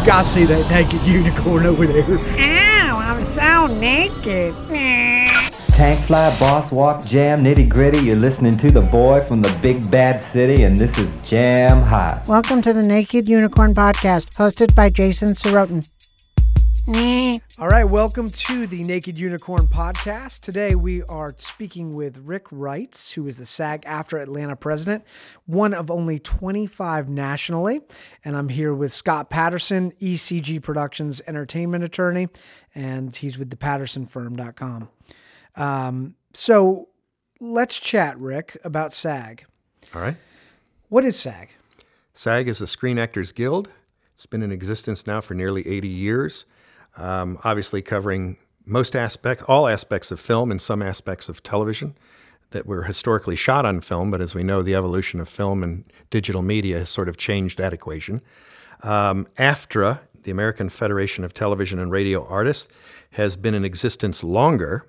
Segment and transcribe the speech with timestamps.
[0.00, 2.02] You gotta see that naked unicorn over there.
[2.08, 4.54] Ow, I'm so naked.
[5.76, 7.98] Tank fly, boss walk, jam, nitty gritty.
[7.98, 12.26] You're listening to the boy from the big bad city, and this is Jam Hot.
[12.26, 15.86] Welcome to the Naked Unicorn Podcast, hosted by Jason Sorotin.
[16.90, 20.40] All right, welcome to the Naked Unicorn podcast.
[20.40, 25.04] Today we are speaking with Rick Wrights, who is the SAG AFTRA Atlanta president,
[25.46, 27.80] one of only 25 nationally.
[28.24, 32.26] And I'm here with Scott Patterson, ECG Productions entertainment attorney,
[32.74, 34.88] and he's with the pattersonfirm.com.
[35.54, 36.88] Um, so
[37.38, 39.44] let's chat, Rick, about SAG.
[39.94, 40.16] All right.
[40.88, 41.50] What is SAG?
[42.14, 43.70] SAG is the Screen Actors Guild.
[44.14, 46.46] It's been in existence now for nearly 80 years,
[47.00, 48.36] um, obviously covering
[48.66, 51.96] most aspects, all aspects of film and some aspects of television
[52.50, 54.10] that were historically shot on film.
[54.10, 57.58] But as we know, the evolution of film and digital media has sort of changed
[57.58, 58.20] that equation.
[58.82, 62.68] Um, AFTRA, the American Federation of Television and Radio Artists,
[63.12, 64.86] has been in existence longer.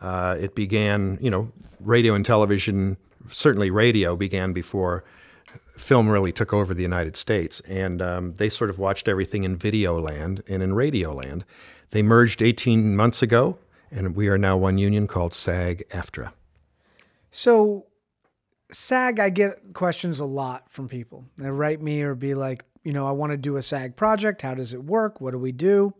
[0.00, 2.96] Uh, it began, you know, radio and television,
[3.30, 5.04] certainly radio began before
[5.76, 7.60] film really took over the United States.
[7.66, 11.44] And um, they sort of watched everything in video land and in radio land.
[11.90, 13.58] They merged 18 months ago,
[13.90, 16.32] and we are now one union called SAG AFTRA.
[17.30, 17.86] So,
[18.72, 21.24] SAG, I get questions a lot from people.
[21.36, 24.42] They write me or be like, you know, I want to do a SAG project.
[24.42, 25.20] How does it work?
[25.20, 25.94] What do we do?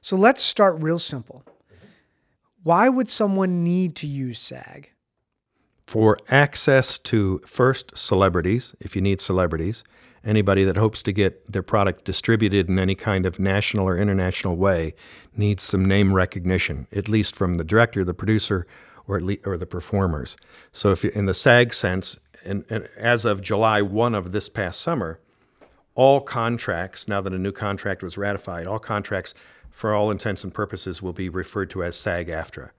[0.00, 1.44] So, let's start real simple.
[2.62, 4.91] Why would someone need to use SAG?
[5.86, 9.84] For access to first celebrities, if you need celebrities,
[10.24, 14.56] anybody that hopes to get their product distributed in any kind of national or international
[14.56, 14.94] way
[15.36, 18.66] needs some name recognition, at least from the director, the producer,
[19.06, 20.36] or at least, or the performers.
[20.72, 24.48] So if you, in the SAG sense, and, and as of July 1 of this
[24.48, 25.18] past summer,
[25.94, 29.34] all contracts, now that a new contract was ratified, all contracts
[29.70, 32.70] for all intents and purposes will be referred to as SAG AFTRA.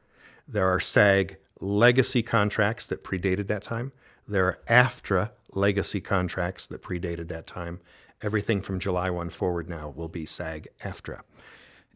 [0.47, 3.91] There are SAG legacy contracts that predated that time.
[4.27, 7.79] There are AFTRA legacy contracts that predated that time.
[8.21, 11.21] Everything from July 1 forward now will be SAG AFTRA.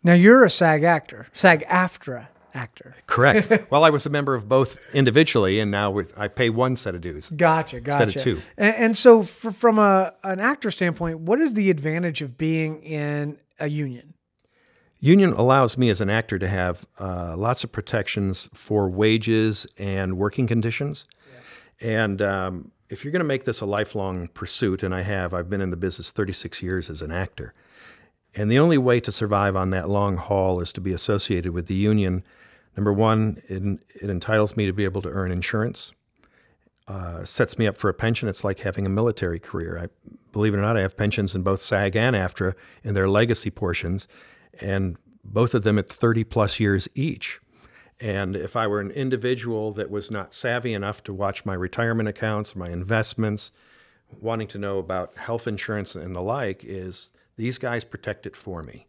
[0.04, 2.96] Now, you're a SAG actor, SAG AFTRA actor.
[3.08, 3.52] Correct.
[3.72, 6.96] well, I was a member of both individually, and now with I pay one set
[6.96, 7.30] of dues.
[7.30, 8.04] Gotcha, gotcha.
[8.04, 8.42] Instead of two.
[8.58, 12.82] And, and so, for, from a an actor standpoint, what is the advantage of being
[12.84, 14.14] in a union?
[15.00, 20.18] Union allows me as an actor to have uh, lots of protections for wages and
[20.18, 21.06] working conditions.
[21.82, 21.90] Yeah.
[21.90, 25.50] And um, if you're going to make this a lifelong pursuit, and I have, I've
[25.50, 27.54] been in the business 36 years as an actor.
[28.36, 31.68] And the only way to survive on that long haul is to be associated with
[31.68, 32.24] the union.
[32.76, 33.64] Number one, it,
[34.02, 35.92] it entitles me to be able to earn insurance,
[36.88, 38.28] uh, sets me up for a pension.
[38.30, 39.80] It's like having a military career.
[39.80, 39.88] I
[40.32, 42.54] believe it or not, I have pensions in both SAG and AFTRA
[42.84, 44.08] in their legacy portions
[44.62, 47.40] and both of them at 30 plus years each.
[48.00, 52.08] And if I were an individual that was not savvy enough to watch my retirement
[52.08, 53.52] accounts, my investments,
[54.22, 58.64] wanting to know about health insurance and the like, is these guys protect it for
[58.64, 58.88] me.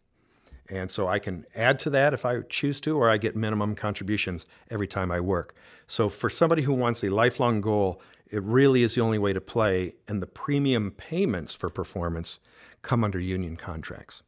[0.69, 3.75] And so I can add to that if I choose to, or I get minimum
[3.75, 5.55] contributions every time I work.
[5.87, 9.41] So for somebody who wants a lifelong goal, it really is the only way to
[9.41, 9.95] play.
[10.07, 12.39] And the premium payments for performance
[12.83, 14.21] come under union contracts.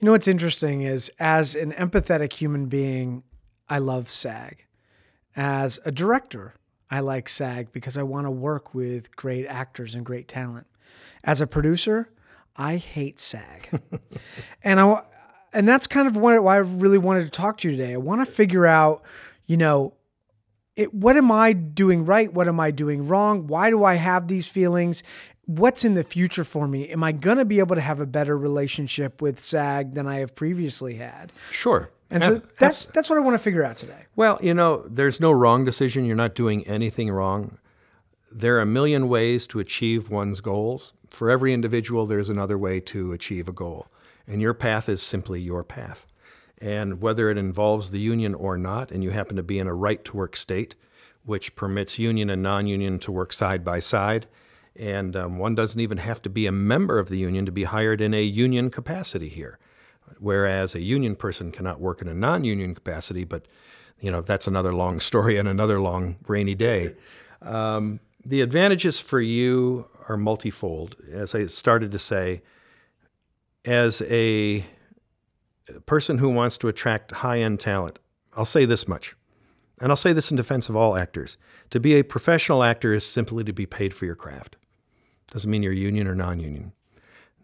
[0.00, 3.24] You know what's interesting is as an empathetic human being,
[3.68, 4.64] I love SAG.
[5.34, 6.54] As a director,
[6.88, 10.68] I like SAG because I want to work with great actors and great talent.
[11.24, 12.10] As a producer,
[12.56, 13.80] I hate SAG.
[14.62, 15.02] and I
[15.52, 17.94] and that's kind of why I really wanted to talk to you today.
[17.94, 19.02] I want to figure out,
[19.46, 19.94] you know,
[20.76, 22.32] it, what am I doing right?
[22.32, 23.48] What am I doing wrong?
[23.48, 25.02] Why do I have these feelings?
[25.48, 26.88] What's in the future for me?
[26.90, 30.16] Am I going to be able to have a better relationship with SAG than I
[30.16, 31.32] have previously had?
[31.50, 31.90] Sure.
[32.10, 34.06] And so that's that's what I want to figure out today.
[34.16, 36.06] Well, you know, there's no wrong decision.
[36.06, 37.58] You're not doing anything wrong.
[38.30, 40.92] There are a million ways to achieve one's goals.
[41.10, 43.88] For every individual, there's another way to achieve a goal.
[44.26, 46.06] And your path is simply your path.
[46.60, 49.74] And whether it involves the union or not, and you happen to be in a
[49.74, 50.74] right to work state,
[51.24, 54.26] which permits union and non union to work side by side,
[54.78, 57.64] and um, one doesn't even have to be a member of the union to be
[57.64, 59.58] hired in a union capacity here.
[60.20, 63.46] Whereas a union person cannot work in a non union capacity, but
[64.00, 66.94] you know that's another long story and another long rainy day.
[67.42, 70.96] Um, the advantages for you are multifold.
[71.12, 72.42] As I started to say,
[73.64, 74.64] as a
[75.86, 77.98] person who wants to attract high end talent,
[78.34, 79.14] I'll say this much,
[79.80, 81.36] and I'll say this in defense of all actors.
[81.70, 84.56] To be a professional actor is simply to be paid for your craft.
[85.32, 86.72] Doesn't mean you're union or non union.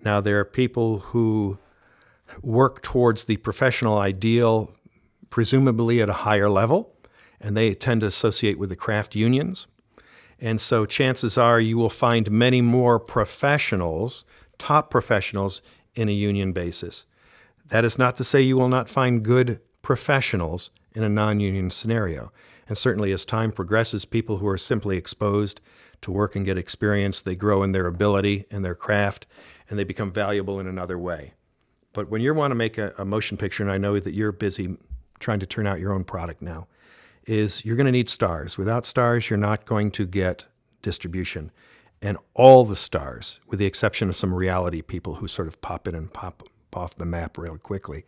[0.04, 1.58] Now, there are people who
[2.42, 4.74] work towards the professional ideal,
[5.30, 6.94] presumably at a higher level,
[7.40, 9.66] and they tend to associate with the craft unions.
[10.40, 14.24] And so chances are you will find many more professionals,
[14.58, 15.62] top professionals,
[15.94, 17.06] in a union basis.
[17.68, 21.70] That is not to say you will not find good professionals in a non union
[21.70, 22.32] scenario.
[22.68, 25.60] And certainly as time progresses, people who are simply exposed
[26.04, 29.26] to work and get experience, they grow in their ability and their craft,
[29.68, 31.32] and they become valuable in another way.
[31.92, 34.32] But when you want to make a, a motion picture, and I know that you're
[34.32, 34.76] busy
[35.20, 36.66] trying to turn out your own product now,
[37.26, 38.58] is you're going to need stars.
[38.58, 40.44] Without stars, you're not going to get
[40.82, 41.50] distribution.
[42.02, 45.88] And all the stars, with the exception of some reality people who sort of pop
[45.88, 46.42] in and pop
[46.74, 48.04] off the map real quickly,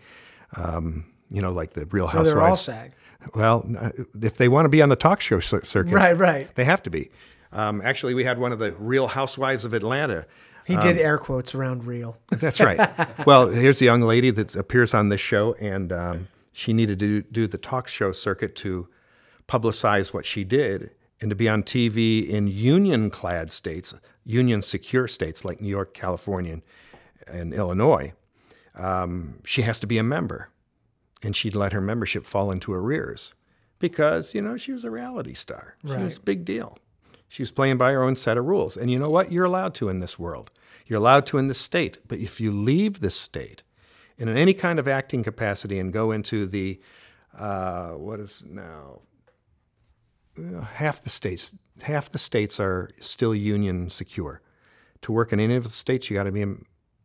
[0.56, 2.30] um, you know, like the Real No, Housewives.
[2.30, 2.92] they're all SAG.
[3.34, 3.90] Well, uh,
[4.20, 6.54] if they want to be on the talk show circuit, Right, right.
[6.54, 7.10] they have to be.
[7.52, 10.26] Um, actually, we had one of the Real Housewives of Atlanta.
[10.64, 12.16] He Um, did air quotes around real.
[12.30, 12.78] That's right.
[13.26, 17.22] well, here's a young lady that appears on this show, and um, she needed to
[17.22, 18.88] do, do the talk show circuit to
[19.48, 20.90] publicize what she did
[21.20, 23.94] and to be on TV in union clad states,
[24.24, 26.60] union secure states like New York, California,
[27.26, 28.12] and Illinois.
[28.74, 30.50] Um, she has to be a member.
[31.22, 33.32] And she'd let her membership fall into arrears
[33.78, 35.74] because, you know, she was a reality star.
[35.86, 36.76] She was a big deal.
[37.28, 38.76] She was playing by her own set of rules.
[38.76, 39.32] And you know what?
[39.32, 40.50] You're allowed to in this world.
[40.86, 41.98] You're allowed to in this state.
[42.06, 43.62] But if you leave this state
[44.18, 46.80] in any kind of acting capacity and go into the,
[47.36, 49.00] uh, what is now,
[50.38, 54.40] uh, half the states, half the states are still union secure.
[55.02, 56.54] To work in any of the states, you got to be a,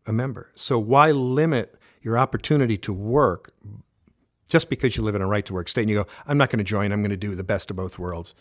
[0.06, 0.52] a member.
[0.56, 3.54] So why limit your opportunity to work
[4.52, 6.50] just because you live in a right to work state and you go, I'm not
[6.50, 8.36] going to join, I'm going to do the best of both worlds.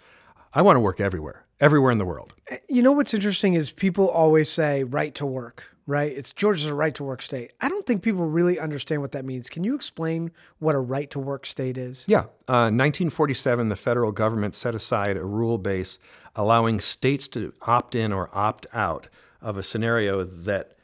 [0.53, 2.35] I want to work everywhere, everywhere in the world.
[2.69, 6.13] You know what's interesting is people always say right to work, right?
[6.17, 7.53] It's Georgia's a right to work state.
[7.61, 9.49] I don't think people really understand what that means.
[9.49, 12.05] Can you explain what a right to work state is?
[12.07, 12.25] Yeah.
[12.49, 15.99] Uh, 1947, the federal government set aside a rule base
[16.37, 19.09] allowing states to opt in or opt out
[19.43, 20.77] of a scenario that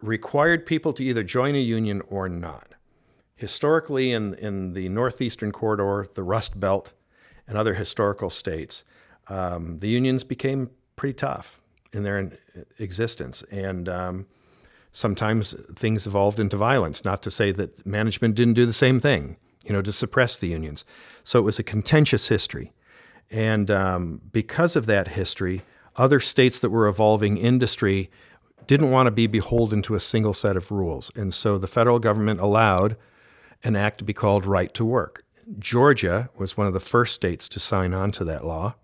[0.00, 2.68] required people to either join a union or not.
[3.36, 6.92] Historically, in, in the Northeastern Corridor, the Rust Belt,
[7.48, 8.84] and other historical states,
[9.28, 11.60] um, the unions became pretty tough
[11.92, 12.32] in their
[12.78, 13.42] existence.
[13.50, 14.26] And um,
[14.92, 19.36] sometimes things evolved into violence, not to say that management didn't do the same thing,
[19.64, 20.84] you know, to suppress the unions.
[21.24, 22.72] So it was a contentious history.
[23.30, 25.62] And um, because of that history,
[25.96, 28.10] other states that were evolving industry
[28.66, 31.10] didn't want to be beholden to a single set of rules.
[31.16, 32.96] And so the federal government allowed
[33.64, 35.24] an act to be called Right to Work.
[35.58, 38.74] Georgia was one of the first states to sign on to that law,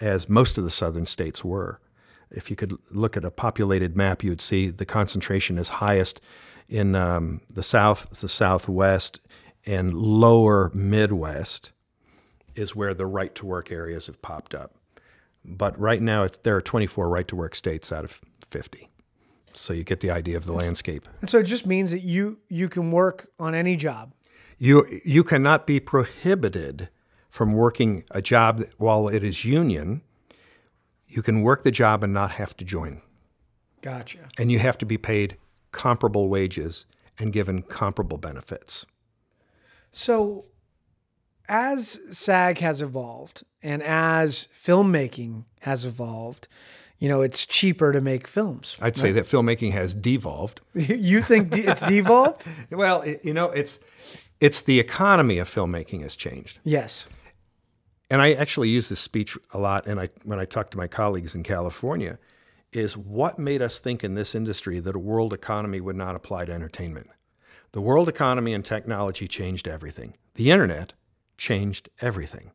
[0.00, 1.80] as most of the southern states were.
[2.30, 6.20] If you could look at a populated map, you would see the concentration is highest
[6.68, 9.20] in um, the south, the southwest,
[9.64, 11.72] and lower Midwest
[12.54, 14.74] is where the right to work areas have popped up.
[15.44, 18.88] But right now, it's, there are 24 right to work states out of 50.
[19.54, 21.08] So you get the idea of the landscape.
[21.20, 24.12] And so it just means that you you can work on any job.
[24.58, 26.88] You you cannot be prohibited
[27.38, 30.02] from working a job that, while it is union.
[31.06, 33.00] You can work the job and not have to join,
[33.80, 34.18] Gotcha.
[34.38, 35.36] and you have to be paid
[35.70, 36.84] comparable wages
[37.16, 38.84] and given comparable benefits.
[39.92, 40.46] So,
[41.48, 46.48] as SAG has evolved and as filmmaking has evolved,
[46.98, 48.76] you know, it's cheaper to make films.
[48.80, 50.60] I'd say that filmmaking has devolved.
[50.74, 52.44] you think de- it's devolved?
[52.72, 53.78] Well, it, you know, it's
[54.40, 56.58] it's the economy of filmmaking has changed.
[56.64, 57.06] Yes.
[58.10, 60.86] And I actually use this speech a lot, and I when I talk to my
[60.86, 62.18] colleagues in California,
[62.72, 66.44] is what made us think in this industry that a world economy would not apply
[66.46, 67.08] to entertainment.
[67.72, 70.14] The world economy and technology changed everything.
[70.34, 70.94] The internet
[71.36, 72.50] changed everything,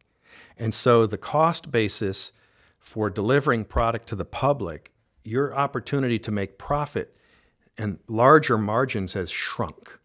[0.58, 2.32] and so the cost basis
[2.80, 4.92] for delivering product to the public,
[5.24, 7.16] your opportunity to make profit
[7.78, 9.98] and larger margins has shrunk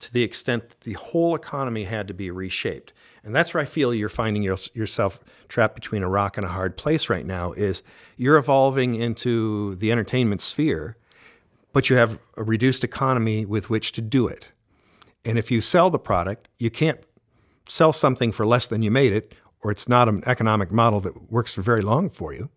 [0.00, 2.92] to the extent that the whole economy had to be reshaped.
[3.26, 5.18] And that's where I feel you're finding your, yourself
[5.48, 7.82] trapped between a rock and a hard place right now is
[8.16, 10.96] you're evolving into the entertainment sphere,
[11.72, 14.46] but you have a reduced economy with which to do it.
[15.24, 17.00] And if you sell the product, you can't
[17.68, 21.28] sell something for less than you made it, or it's not an economic model that
[21.28, 22.48] works for very long for you.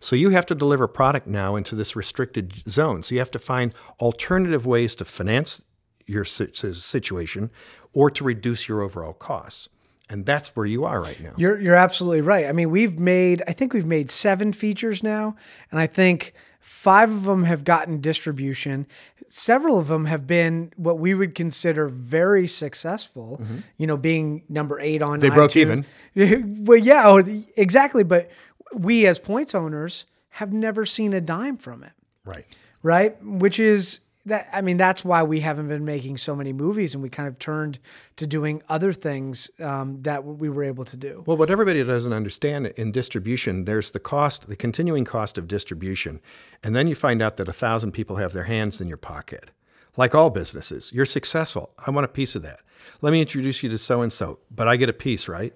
[0.00, 3.02] So you have to deliver product now into this restricted zone.
[3.02, 5.62] So you have to find alternative ways to finance
[6.06, 7.50] your si- si- situation
[7.94, 9.70] or to reduce your overall costs.
[10.10, 11.32] And that's where you are right now.
[11.36, 12.46] You're you're absolutely right.
[12.46, 15.36] I mean, we've made I think we've made seven features now,
[15.70, 18.86] and I think Five of them have gotten distribution.
[19.30, 23.40] Several of them have been what we would consider very successful.
[23.78, 25.12] You know, being number eight on.
[25.12, 25.20] Mm-hmm.
[25.20, 25.86] They broke iTunes.
[26.66, 27.24] well, yeah, oh,
[27.56, 28.04] exactly.
[28.04, 28.30] But
[28.74, 31.92] we as points owners have never seen a dime from it
[32.26, 32.44] Right.
[32.82, 33.20] right?
[33.24, 34.00] Which is
[34.30, 37.28] that I mean that's why we haven't been making so many movies, and we kind
[37.28, 37.78] of turned
[38.16, 41.22] to doing other things um, that we were able to do.
[41.26, 46.20] Well, what everybody doesn't understand in distribution, there's the cost, the continuing cost of distribution.
[46.62, 49.50] And then you find out that a thousand people have their hands in your pocket.
[49.96, 51.72] Like all businesses, you're successful.
[51.78, 52.60] I want a piece of that.
[53.02, 55.54] Let me introduce you to so and so, but I get a piece, right?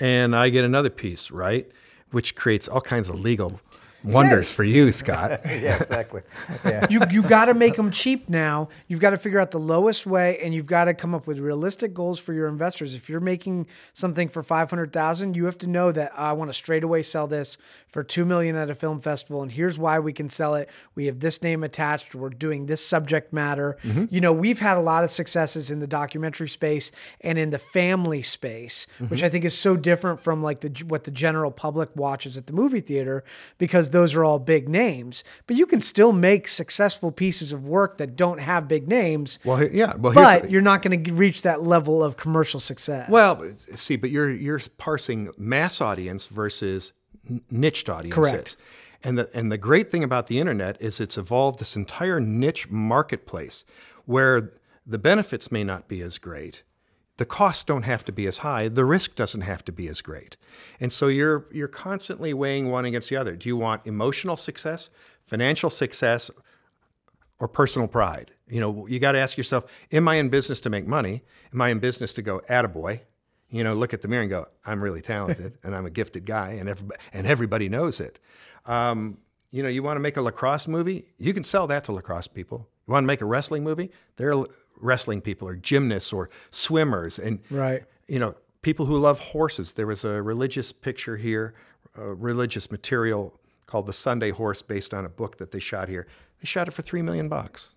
[0.00, 1.70] And I get another piece, right?
[2.10, 3.60] Which creates all kinds of legal
[4.04, 5.40] wonders for you, Scott.
[5.44, 6.22] yeah, exactly.
[6.64, 6.86] Yeah.
[6.90, 8.68] you you got to make them cheap now.
[8.88, 11.38] You've got to figure out the lowest way, and you've got to come up with
[11.38, 12.94] realistic goals for your investors.
[12.94, 16.48] If you're making something for five hundred thousand, you have to know that I want
[16.50, 19.98] to straight away sell this for two million at a film festival, and here's why
[19.98, 20.68] we can sell it.
[20.94, 22.14] We have this name attached.
[22.14, 23.76] We're doing this subject matter.
[23.82, 24.06] Mm-hmm.
[24.10, 26.90] You know, we've had a lot of successes in the documentary space
[27.20, 29.26] and in the family space, which mm-hmm.
[29.26, 32.52] I think is so different from like the what the general public watches at the
[32.52, 33.24] movie theater
[33.58, 35.22] because those are all big names.
[35.46, 39.38] But you can still make successful pieces of work that don't have big names.
[39.44, 39.94] Well, yeah.
[39.96, 43.08] Well, But you're not going to reach that level of commercial success.
[43.08, 43.44] Well,
[43.74, 46.92] see, but you're you're parsing mass audience versus
[47.50, 48.30] niched audiences.
[48.30, 48.56] Correct.
[49.04, 52.68] And the and the great thing about the internet is it's evolved this entire niche
[52.70, 53.64] marketplace
[54.06, 54.52] where
[54.86, 56.62] the benefits may not be as great.
[57.22, 58.66] The costs don't have to be as high.
[58.66, 60.36] The risk doesn't have to be as great.
[60.80, 63.36] And so you're you're constantly weighing one against the other.
[63.36, 64.90] Do you want emotional success,
[65.26, 66.32] financial success,
[67.38, 68.32] or personal pride.
[68.48, 71.22] You know, you got to ask yourself, am I in business to make money?
[71.52, 72.98] Am I in business to go, attaboy?
[73.50, 76.26] You know, look at the mirror and go, I'm really talented and I'm a gifted
[76.26, 78.18] guy and everybody, and everybody knows it.
[78.66, 79.16] Um,
[79.52, 81.06] you know, you want to make a lacrosse movie?
[81.18, 82.68] You can sell that to lacrosse people.
[82.88, 83.92] You want to make a wrestling movie?
[84.16, 84.48] They're l-
[84.82, 87.84] wrestling people or gymnasts or swimmers and Right.
[88.08, 89.72] you know, people who love horses.
[89.74, 91.54] There was a religious picture here,
[91.96, 93.32] a religious material
[93.66, 96.06] called the Sunday Horse, based on a book that they shot here.
[96.40, 97.70] They shot it for three million bucks.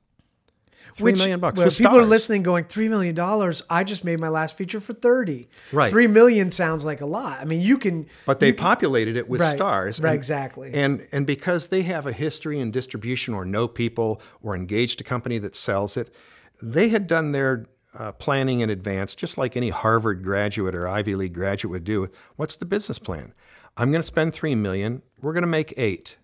[0.95, 1.59] Three million bucks.
[1.59, 3.63] Well, people are listening, going three million dollars.
[3.69, 5.49] I just made my last feature for thirty.
[5.73, 5.91] Right.
[5.91, 7.39] Three million sounds like a lot.
[7.41, 8.05] I mean, you can.
[8.25, 9.99] But they can- populated it with Right, stars.
[9.99, 10.71] right, and- exactly.
[10.73, 15.03] And and because they have a history in distribution or know people or engaged a
[15.03, 16.13] company that sells it,
[16.61, 17.65] they had done their
[17.97, 22.09] uh, planning in advance, just like any Harvard graduate or Ivy League graduate would do.
[22.35, 23.33] What's the business plan?
[23.77, 25.01] I'm going to spend three million.
[25.21, 26.17] We're going to make eight.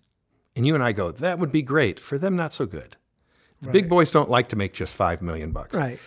[0.54, 1.98] And you and I go, that would be great.
[1.98, 2.96] For them, not so good.
[3.62, 5.76] The big boys don't like to make just five million bucks.
[5.78, 5.98] Right.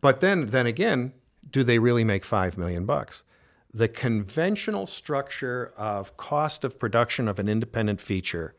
[0.00, 1.12] But then, then again,
[1.50, 3.24] do they really make five million bucks?
[3.72, 8.54] The conventional structure of cost of production of an independent feature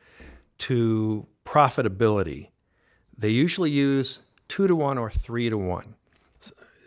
[0.59, 2.49] to profitability,
[3.17, 4.19] they usually use
[4.49, 5.95] two to one or three to one.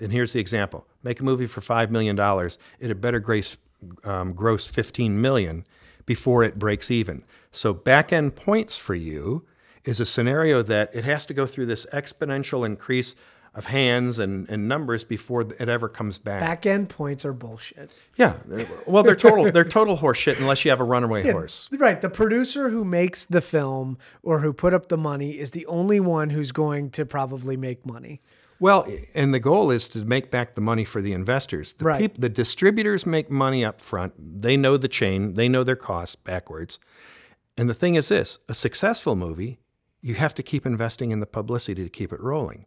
[0.01, 3.57] And here's the example: make a movie for five million dollars, it had better grace,
[4.05, 5.65] um, gross fifteen million
[6.05, 7.23] before it breaks even.
[7.53, 9.45] So back end points for you
[9.85, 13.15] is a scenario that it has to go through this exponential increase
[13.55, 16.41] of hands and, and numbers before it ever comes back.
[16.41, 17.91] Back end points are bullshit.
[18.17, 18.37] Yeah,
[18.87, 21.69] well, they're total they're total horseshit unless you have a runaway horse.
[21.71, 22.01] Right.
[22.01, 26.01] The producer who makes the film or who put up the money is the only
[26.01, 28.23] one who's going to probably make money.
[28.59, 31.73] Well, and the goal is to make back the money for the investors.
[31.73, 31.99] The, Right.
[32.01, 34.15] peop- the distributors make money up front.
[34.41, 36.79] They know the chain, they know their costs backwards.
[37.59, 39.59] And the thing is this a successful movie,
[40.01, 42.65] you have to keep investing in the publicity to keep it rolling.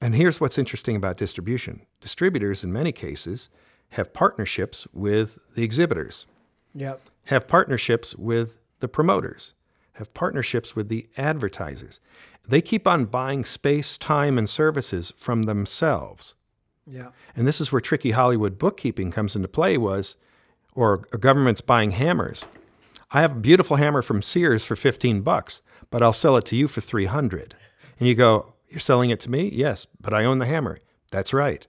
[0.00, 3.48] And here's what's interesting about distribution distributors, in many cases,
[3.90, 6.26] have partnerships with the exhibitors
[6.74, 7.00] Yep.
[7.24, 9.54] have partnerships with the promoters,
[9.94, 11.98] have partnerships with the advertisers.
[12.48, 16.34] They keep on buying space, time, and services from themselves.
[16.86, 17.08] Yeah.
[17.36, 20.16] And this is where tricky Hollywood bookkeeping comes into play was,
[20.74, 22.44] or a government's buying hammers.
[23.10, 26.56] I have a beautiful hammer from Sears for 15 bucks, but I'll sell it to
[26.56, 27.54] you for 300.
[27.98, 29.50] And you go, you're selling it to me?
[29.52, 30.78] Yes, but I own the hammer.
[31.10, 31.66] That's right.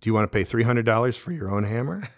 [0.00, 2.08] Do you want to pay $300 for your own hammer?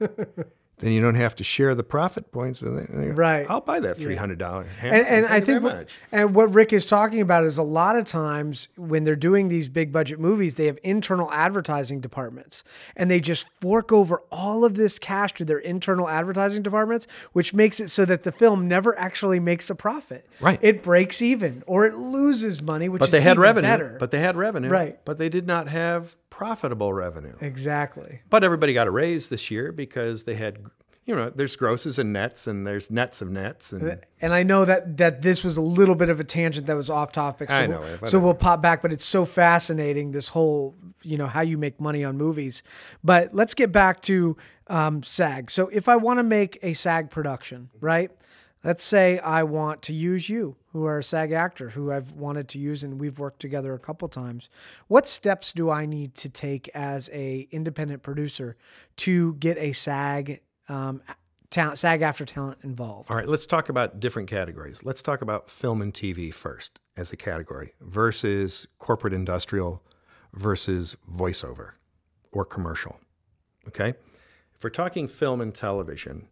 [0.78, 2.90] then you don't have to share the profit points with it.
[3.16, 3.46] Right.
[3.48, 4.94] I'll buy that $300 hammer.
[4.94, 8.04] and, and I think what, and what Rick is talking about is a lot of
[8.04, 12.62] times when they're doing these big budget movies, they have internal advertising departments,
[12.94, 17.54] and they just fork over all of this cash to their internal advertising departments, which
[17.54, 20.28] makes it so that the film never actually makes a profit.
[20.40, 20.58] Right.
[20.60, 23.68] It breaks even or it loses money, which but is they had even revenue.
[23.70, 23.96] better.
[23.98, 24.68] But they had revenue.
[24.68, 25.02] Right.
[25.06, 27.34] But they did not have profitable revenue.
[27.40, 28.20] exactly.
[28.28, 30.58] But everybody got a raise this year because they had
[31.06, 34.64] you know, there's grosses and nets, and there's nets of nets, and And I know
[34.64, 37.48] that that this was a little bit of a tangent that was off topic.
[37.48, 41.16] So I we'll- know So we'll pop back, but it's so fascinating this whole, you
[41.16, 42.64] know, how you make money on movies.
[43.04, 45.48] But let's get back to um, SAG.
[45.52, 48.10] So if I want to make a SAG production, right?
[48.64, 52.48] Let's say I want to use you, who are a SAG actor, who I've wanted
[52.48, 54.50] to use, and we've worked together a couple times.
[54.88, 58.56] What steps do I need to take as a independent producer
[58.96, 61.00] to get a SAG um,
[61.48, 63.10] talent, SAG AFTRA talent involved?
[63.10, 64.80] All right, let's talk about different categories.
[64.84, 69.82] Let's talk about film and TV first as a category versus corporate industrial
[70.34, 71.70] versus voiceover
[72.32, 73.00] or commercial.
[73.66, 73.94] Okay?
[74.54, 76.28] If we're talking film and television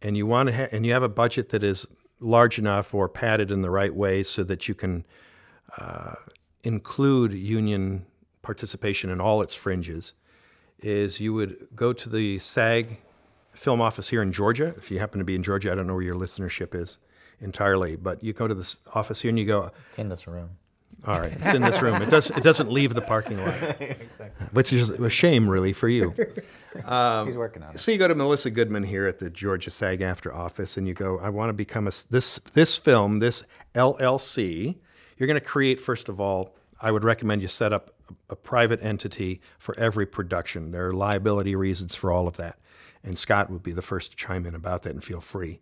[0.00, 1.86] and you want to ha- and you have a budget that is
[2.20, 5.04] large enough or padded in the right way so that you can
[5.78, 6.14] uh,
[6.62, 8.04] include union
[8.42, 10.12] participation in all its fringes
[10.82, 12.98] is you would go to the SAG
[13.52, 14.74] film office here in Georgia.
[14.76, 16.98] If you happen to be in Georgia, I don't know where your listenership is
[17.40, 20.50] entirely, but you go to this office here and you go, It's in this room.
[21.06, 22.02] All right, it's in this room.
[22.02, 24.46] It does it doesn't leave the parking lot, exactly.
[24.52, 26.14] which is a shame really for you.
[27.26, 27.80] He's working on it.
[27.80, 30.92] So you go to Melissa Goodman here at the Georgia SAG AFTRA office, and you
[30.92, 34.76] go, I want to become a this this film, this LLC.
[35.16, 36.54] You're going to create first of all.
[36.82, 40.70] I would recommend you set up a, a private entity for every production.
[40.70, 42.58] There are liability reasons for all of that,
[43.04, 45.60] and Scott would be the first to chime in about that, and feel free.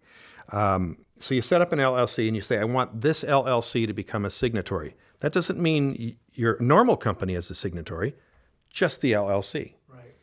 [0.51, 3.93] Um, so you set up an LLC and you say, I want this LLC to
[3.93, 4.95] become a signatory.
[5.21, 8.15] That doesn't mean your normal company is a signatory,
[8.71, 9.75] just the LLC.
[9.89, 10.15] Right.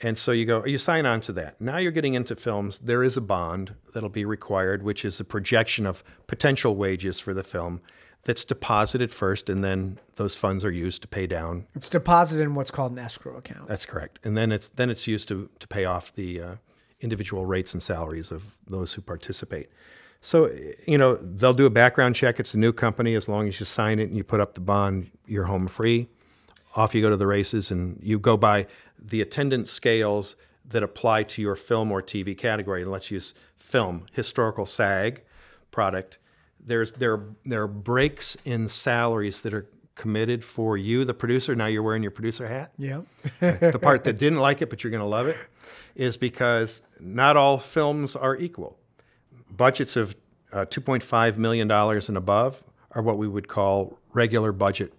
[0.00, 1.60] And so you go, you sign on to that.
[1.60, 2.78] Now you're getting into films.
[2.80, 7.32] There is a bond that'll be required, which is a projection of potential wages for
[7.32, 7.80] the film
[8.24, 11.66] that's deposited first, and then those funds are used to pay down.
[11.74, 13.68] It's deposited in what's called an escrow account.
[13.68, 14.18] That's correct.
[14.24, 16.54] And then it's then it's used to to pay off the uh,
[17.00, 19.68] individual rates and salaries of those who participate.
[20.24, 20.50] So
[20.86, 22.40] you know they'll do a background check.
[22.40, 23.14] It's a new company.
[23.14, 26.08] As long as you sign it and you put up the bond, you're home free
[26.76, 28.66] off you go to the races and you go by
[28.98, 30.36] the attendance scales
[30.70, 32.82] that apply to your film or TV category.
[32.82, 35.22] And let's use film, historical SAG
[35.70, 36.18] product.
[36.64, 41.54] There's there there are breaks in salaries that are committed for you, the producer.
[41.54, 42.72] Now you're wearing your producer hat.
[42.78, 43.02] Yeah.
[43.40, 45.36] the part that didn't like it, but you're going to love it,
[45.94, 48.78] is because not all films are equal.
[49.56, 50.16] Budgets of
[50.54, 54.94] uh, 2.5 million dollars and above are what we would call regular budget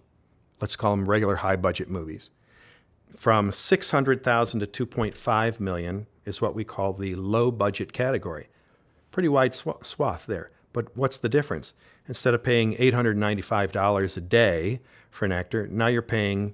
[0.62, 2.30] let's call them regular high budget movies.
[3.16, 8.48] From 600,000 to 2.5 million is what we call the low budget category.
[9.12, 10.52] Pretty wide swa- swath there.
[10.74, 11.74] But what's the difference?
[12.08, 16.54] Instead of paying $895 a day for an actor, now you're paying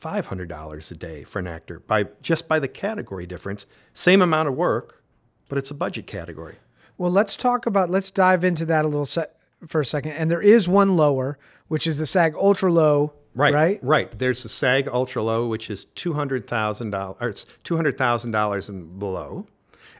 [0.00, 3.66] $500 a day for an actor by just by the category difference.
[3.94, 5.02] Same amount of work,
[5.48, 6.56] but it's a budget category.
[7.02, 9.26] Well, let's talk about, let's dive into that a little se-
[9.66, 10.12] for a second.
[10.12, 11.36] And there is one lower,
[11.66, 13.12] which is the SAG Ultra Low.
[13.34, 13.80] Right, Right.
[13.82, 14.18] right.
[14.20, 17.16] There's the SAG Ultra Low, which is two hundred thousand dollars.
[17.20, 19.46] Or it's two hundred thousand dollars and below,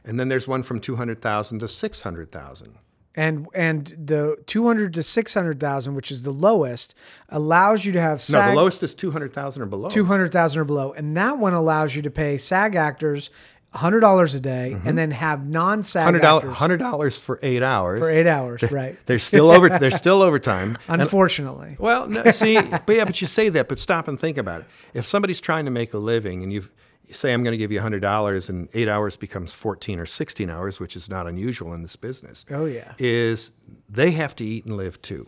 [0.05, 2.77] and then there's one from two hundred thousand to six hundred thousand.
[3.15, 6.95] And and the 200 to 600,000, which is the lowest,
[7.29, 9.89] allows you to have No, the lowest is two hundred thousand or below.
[9.89, 10.93] 200,000 or below.
[10.93, 13.29] And that one allows you to pay SAG actors
[13.73, 16.05] $100 a day and then have non-SAG Mm-hmm.
[16.05, 16.57] Hundred dollars.
[16.57, 17.99] Hundred dollars for eight hours.
[17.99, 18.97] for 8 hours, right?
[19.05, 19.69] There's still over.
[19.69, 20.77] There's still overtime.
[20.87, 21.75] And- Unfortunately.
[21.79, 24.67] Well, no, see, but yeah, but you say that, but stop and think about it.
[24.93, 26.69] If somebody's trying to make a living and you've,
[27.07, 30.49] you say, I'm going to give you $100 and eight hours becomes 14 or 16
[30.49, 32.45] hours, which is not unusual in this business.
[32.51, 32.93] Oh, yeah.
[32.99, 33.51] Is
[33.89, 35.27] they have to eat and live too.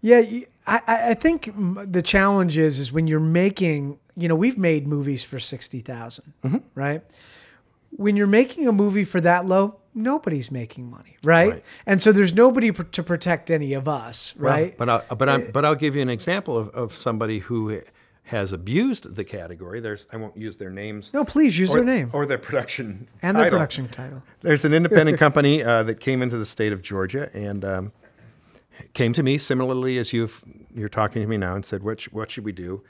[0.00, 0.22] Yeah,
[0.66, 5.38] I think the challenge is is when you're making, you know, we've made movies for
[5.40, 6.56] 60,000, Mm-hmm.
[6.74, 7.02] right?
[7.90, 11.50] When you're making a movie for that low, nobody's making money, right?
[11.52, 11.64] Right.
[11.86, 14.76] And so there's nobody pr- to protect any of us, Well, right?
[14.76, 17.80] But I'll, but I'm, but I'll give you an example of, of somebody who
[18.24, 19.80] has abused the category.
[19.80, 21.10] There's I won't use their names.
[21.14, 23.58] no, please use or, their name or their production and their title.
[23.58, 24.22] production title.
[24.42, 27.92] There's an independent company uh, that came into the state of Georgia and um,
[28.92, 32.08] came to me similarly as you've you're talking to me now and said, "What sh-
[32.12, 32.82] what should we do?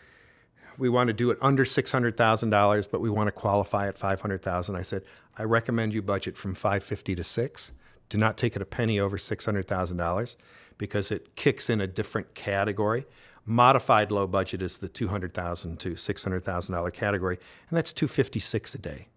[0.79, 3.89] We want to do it under six hundred thousand dollars, but we want to qualify
[3.89, 4.77] at five hundred thousand.
[4.77, 5.03] I said,
[5.37, 7.73] "I recommend you budget from five fifty to six.
[8.09, 10.37] Do not take it a penny over six hundred thousand dollars
[10.79, 13.07] because it kicks in a different category."
[13.45, 17.39] Modified low budget is the two hundred thousand to six hundred thousand dollar category,
[17.71, 19.09] and that's two fifty six a day.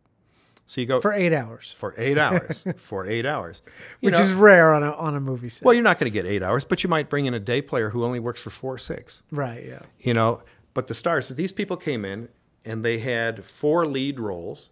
[0.67, 2.65] So you go For eight hours, for eight hours.
[2.77, 3.61] for eight hours,
[3.99, 5.65] You which know, is rare on a on a movie set.
[5.65, 7.61] well, you're not going to get eight hours, but you might bring in a day
[7.61, 9.21] player who only works for four or six.
[9.31, 9.81] right, yeah.
[9.99, 10.41] You know,
[10.73, 11.27] but the stars.
[11.29, 12.29] These people came in
[12.65, 14.69] and they had four lead roles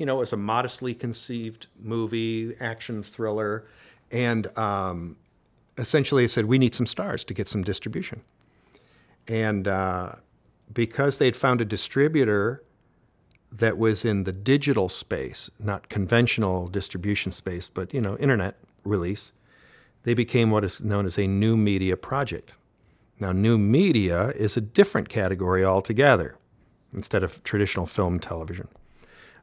[0.00, 3.66] you know, it was a modestly conceived movie, action thriller,
[4.10, 5.14] and um,
[5.76, 8.22] essentially, they said we need some stars to get some distribution,
[9.28, 10.12] and uh,
[10.72, 12.64] because they'd found a distributor
[13.52, 19.32] that was in the digital space, not conventional distribution space, but you know, internet release,
[20.04, 22.54] they became what is known as a new media project.
[23.20, 26.36] Now, new media is a different category altogether
[26.94, 28.66] instead of traditional film television.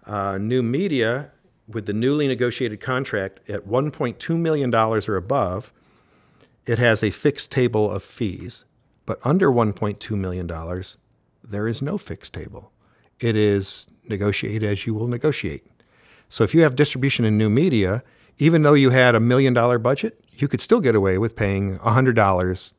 [0.06, 1.32] Uh, new media,
[1.68, 5.72] with the newly negotiated contract at $1.2 million or above,
[6.66, 8.64] it has a fixed table of fees.
[9.06, 10.84] But under $1.2 million,
[11.44, 12.72] there is no fixed table.
[13.20, 15.66] It is negotiate as you will negotiate.
[16.30, 18.04] So if you have distribution in new media,
[18.40, 21.78] even though you had a million dollar budget, you could still get away with paying
[21.78, 22.72] $100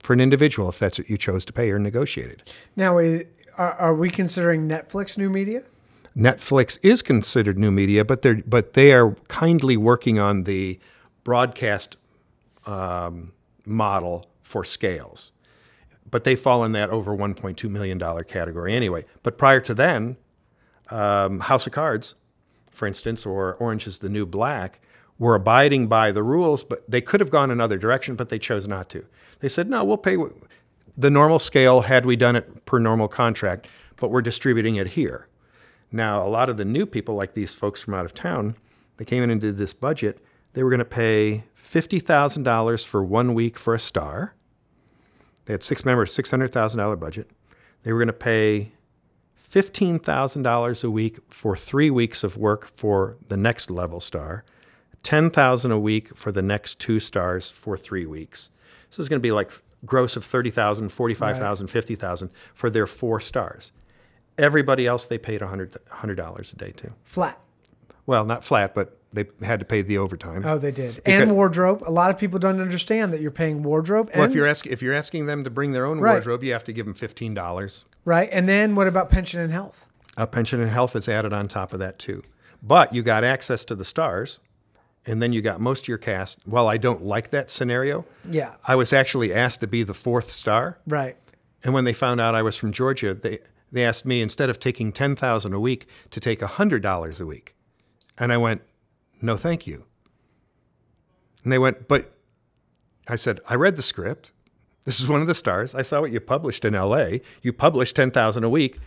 [0.00, 2.50] for an individual if that's what you chose to pay or negotiated.
[2.76, 3.24] Now, are,
[3.56, 5.62] are we considering Netflix new media?
[6.16, 10.78] Netflix is considered new media, but they're but they are kindly working on the
[11.22, 11.96] broadcast
[12.66, 13.32] um,
[13.64, 15.32] model for scales.
[16.10, 19.04] But they fall in that over 1.2 million dollar category anyway.
[19.22, 20.16] But prior to then,
[20.90, 22.16] um, House of Cards,
[22.72, 24.80] for instance, or Orange is the New Black,
[25.20, 28.66] were abiding by the rules, but they could have gone another direction, but they chose
[28.66, 29.04] not to.
[29.38, 30.16] They said, no, we'll pay
[30.96, 35.28] the normal scale had we done it per normal contract, but we're distributing it here.
[35.92, 38.56] Now, a lot of the new people, like these folks from out of town,
[38.96, 40.24] they came in and did this budget.
[40.54, 44.34] They were going to pay $50,000 for one week for a star.
[45.44, 47.30] They had six members, $600,000 budget.
[47.82, 48.72] They were going to pay
[49.52, 54.44] $15,000 a week for three weeks of work for the next level star,
[55.02, 58.50] 10000 a week for the next two stars for three weeks.
[58.90, 59.50] So it's going to be like
[59.86, 63.72] gross of 30000 45000 50000 for their four stars.
[64.38, 66.90] Everybody else they paid $100, $100 a day to.
[67.04, 67.38] Flat.
[68.06, 70.42] Well, not flat, but they had to pay the overtime.
[70.44, 70.96] Oh, they did.
[70.96, 71.82] Because- and wardrobe.
[71.86, 74.08] A lot of people don't understand that you're paying wardrobe.
[74.12, 76.12] And, well, if you're asking if you're asking them to bring their own Right.
[76.12, 77.84] wardrobe, you have to give them fifteen dollars.
[78.04, 78.28] right.
[78.32, 79.84] And then what about pension and health?
[80.16, 82.22] Uh, pension and health is added on top of that too.
[82.62, 84.38] But you got access to the stars,
[85.06, 86.38] and then you got most of your cast.
[86.46, 88.04] Well, I don't like that scenario.
[88.30, 88.54] Yeah.
[88.64, 91.16] I was actually asked to be the fourth star, Right.
[91.64, 93.38] and when they found out I was from Georgia, they
[93.72, 97.26] they asked me instead of taking ten thousand a week to take hundred dollars a
[97.26, 97.54] week,
[98.18, 98.62] and I went,
[99.22, 99.84] no, thank you.
[101.44, 102.12] And they went, but
[103.08, 104.32] I said, I read the script.
[104.84, 105.74] This is one of the stars.
[105.74, 107.20] I saw what you published in L.A.
[107.42, 108.78] You published ten thousand a week.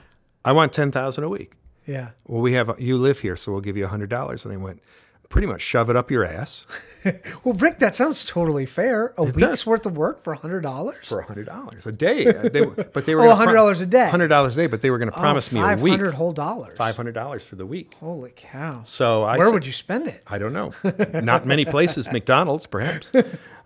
[0.45, 1.53] I want ten thousand a week.
[1.85, 2.09] Yeah.
[2.27, 4.43] Well, we have you live here, so we'll give you hundred dollars.
[4.45, 4.81] And they went,
[5.29, 6.65] pretty much shove it up your ass
[7.43, 9.13] Well, Rick, that sounds totally fair.
[9.17, 9.65] A week's does.
[9.65, 11.05] worth of work for hundred dollars.
[11.05, 12.27] for hundred dollars a day.
[12.27, 14.09] Uh, They, but they were Oh, gonna pro- $100 a day.
[14.09, 16.31] Hundred dollars a day, but they were going to promise me a week, hundred whole
[16.31, 16.77] dollars.
[16.77, 17.95] five hundred dollars for the week.
[17.99, 18.83] Holy cow.
[18.85, 20.23] So I Where said- would you spend it?
[20.27, 20.71] I don't know.
[21.21, 23.11] Not many places, McDonald's perhaps,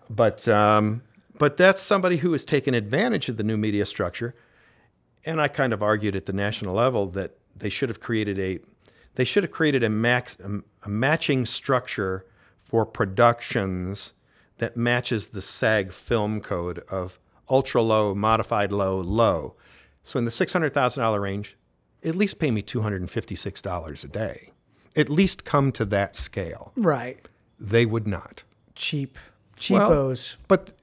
[0.09, 1.03] but um,
[1.37, 4.33] but that's somebody who has taken advantage of the new media structure.
[5.25, 8.57] And I kind of argued at the national level that they should have created a
[9.13, 10.37] they should have created a max
[10.87, 12.25] a, matching structure
[12.61, 14.13] for productions
[14.57, 17.19] that matches the SAG film code of
[17.49, 19.55] ultra low, modified low, low.
[20.03, 21.55] So in the six hundred thousand dollar range,
[22.03, 24.51] at least pay me two hundred and fifty six dollars a day.
[24.95, 26.71] At least come to that scale.
[26.75, 27.27] Right.
[27.59, 28.43] They would not.
[28.75, 29.17] Cheap.
[29.69, 30.37] Well, Cheapos.
[30.47, 30.73] But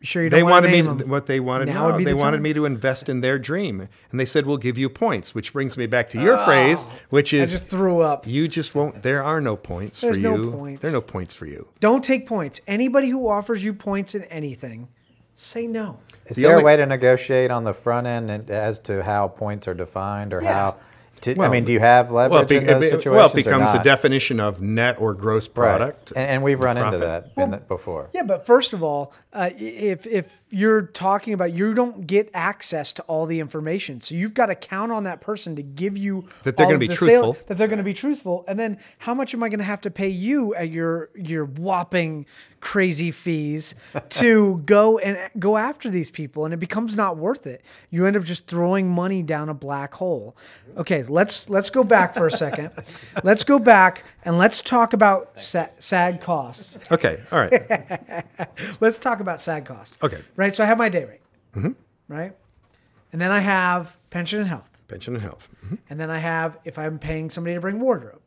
[0.00, 1.66] sure you don't they want wanted to me name what they wanted.
[1.68, 4.24] Now no, would be they the wanted me to invest in their dream, and they
[4.24, 7.38] said we'll give you points, which brings me back to your oh, phrase, which Oh,
[7.38, 8.26] I is just threw up.
[8.26, 9.02] you just won't.
[9.02, 10.50] There are no points There's for no you.
[10.52, 10.82] points.
[10.82, 11.66] There are no points for you.
[11.80, 12.60] Don't take points.
[12.66, 14.88] Anybody who offers you points in anything,
[15.34, 15.98] say no.
[16.26, 19.28] Is The there only- a way to negotiate on the front end as to how
[19.28, 20.52] points are defined or Yeah.
[20.52, 20.76] how?
[21.22, 23.06] To, I mean, do you have leverage Well, it, be- in those situations?
[23.16, 25.54] well, it becomes the definition of net or gross Right.
[25.54, 26.12] product.
[26.14, 27.34] and, and we've run into profit.
[27.36, 28.10] that in the, before.
[28.12, 32.92] Yeah, but first of all, uh, if if you're talking about you don't get access
[32.94, 36.26] to all the information, so you've got to count on that person to give you
[36.44, 37.46] That they're gonna of be the sale- truthful.
[37.48, 39.80] that they're going to be truthful, and then how much am I going to have
[39.82, 42.26] to pay you at your your whopping
[42.60, 43.74] crazy fees
[44.10, 47.62] to go and go after these people, and it becomes not worth it.
[47.90, 50.36] You end up just throwing money down a black hole.
[50.76, 52.70] Okay, let's let's go back for a second.
[53.24, 56.78] let's go back and let's talk about sa- SAG costs.
[56.90, 57.20] Okay.
[57.32, 58.24] All right.
[58.80, 59.96] Let's talk about SAG cost.
[60.02, 60.18] Okay.
[60.36, 60.54] Right.
[60.54, 61.74] So I have my day rate.
[62.08, 62.32] Right.
[63.12, 64.68] And then I have pension and health.
[64.86, 65.48] Pension and health.
[65.66, 65.78] Mhm.
[65.90, 68.20] And then I have if I'm paying somebody to bring wardrobe.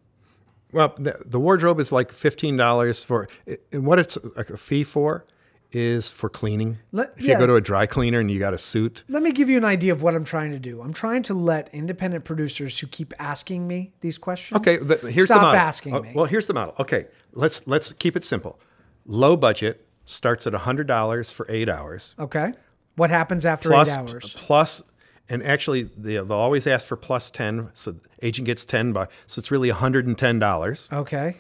[0.74, 3.28] Well, the, the wardrobe is like fifteen dollars for,
[3.72, 5.26] and what it's a fee for
[5.74, 6.78] is for cleaning.
[6.92, 9.32] Let- if you go to a dry cleaner and you got a suit, Let me
[9.32, 10.82] give you an idea of what I'm trying to do.
[10.82, 14.58] I'm trying to let independent producers who keep asking me these questions.
[14.60, 15.60] Okay, the, here's stop the model.
[15.62, 16.12] asking Oh, me.
[16.14, 16.76] Well, here's the model.
[16.80, 18.60] Okay, let's let's keep it simple.
[19.06, 22.16] Low budget starts at hundred dollars for eight hours.
[22.20, 22.54] okay.
[22.98, 24.34] What happens after plus eight hours?
[24.38, 24.84] plus
[25.30, 29.14] and actually they, they'll always ask for plus 10 so the agent gets 10 bucks
[29.28, 31.38] so it's really $110 Okay.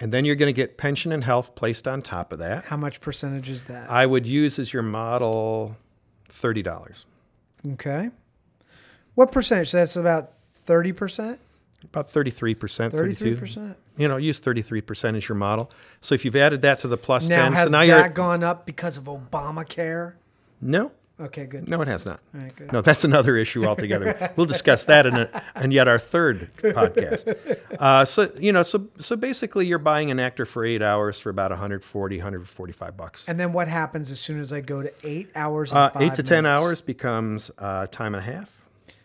[0.00, 2.76] and then you're going to get pension and health placed on top of that How
[2.76, 3.90] much percentage is that?
[3.90, 5.76] i would use as your model
[6.30, 7.04] $30
[7.72, 8.10] okay.
[9.14, 9.70] What percentage?
[9.70, 10.32] So that's about
[10.66, 11.38] 30%?
[11.84, 13.74] about 33% 32 33%?
[13.98, 15.70] you know use 33% as your model
[16.00, 18.08] so if you've added that to the plus Now, 10 has so now that you're
[18.08, 20.14] gone up because of Obamacare?
[20.62, 21.68] no Okay, good.
[21.68, 22.72] no it has not All right, good.
[22.72, 24.32] No, that's another issue altogether.
[24.36, 27.56] we'll discuss that in a, and yet our third podcast.
[27.78, 31.30] Uh, so you know, so so basically, you're buying an actor for eight hours for
[31.30, 33.24] about 140, 145 bucks.
[33.28, 35.70] And then what happens as soon as I go to eight hours?
[35.70, 38.60] And Uh, eight to ten hours becomes uh, time and a half.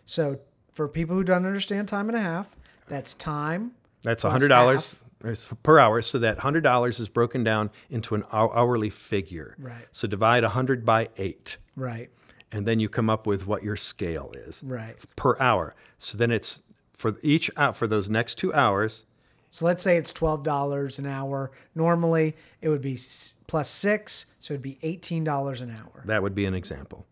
[0.05, 0.39] So
[0.73, 2.47] for people who don't understand time and a half,
[2.87, 3.71] that's time.
[4.01, 4.95] That's hundred dollars
[5.63, 6.01] per hour.
[6.01, 9.55] So that hundred dollars is broken down into an hourly figure.
[9.58, 9.86] Right.
[9.91, 12.10] So divide hundred by eight, Right.
[12.51, 14.95] and then you come up with what your scale is Right.
[15.15, 15.75] per hour.
[15.97, 16.62] So then it's
[16.93, 19.05] for each out for those next two hours.
[19.51, 21.51] So let's say it's twelve dollars an hour.
[21.75, 22.99] Normally it would be
[23.47, 26.03] plus six, so it'd be eighteen dollars an hour.
[26.05, 27.05] That would be an example.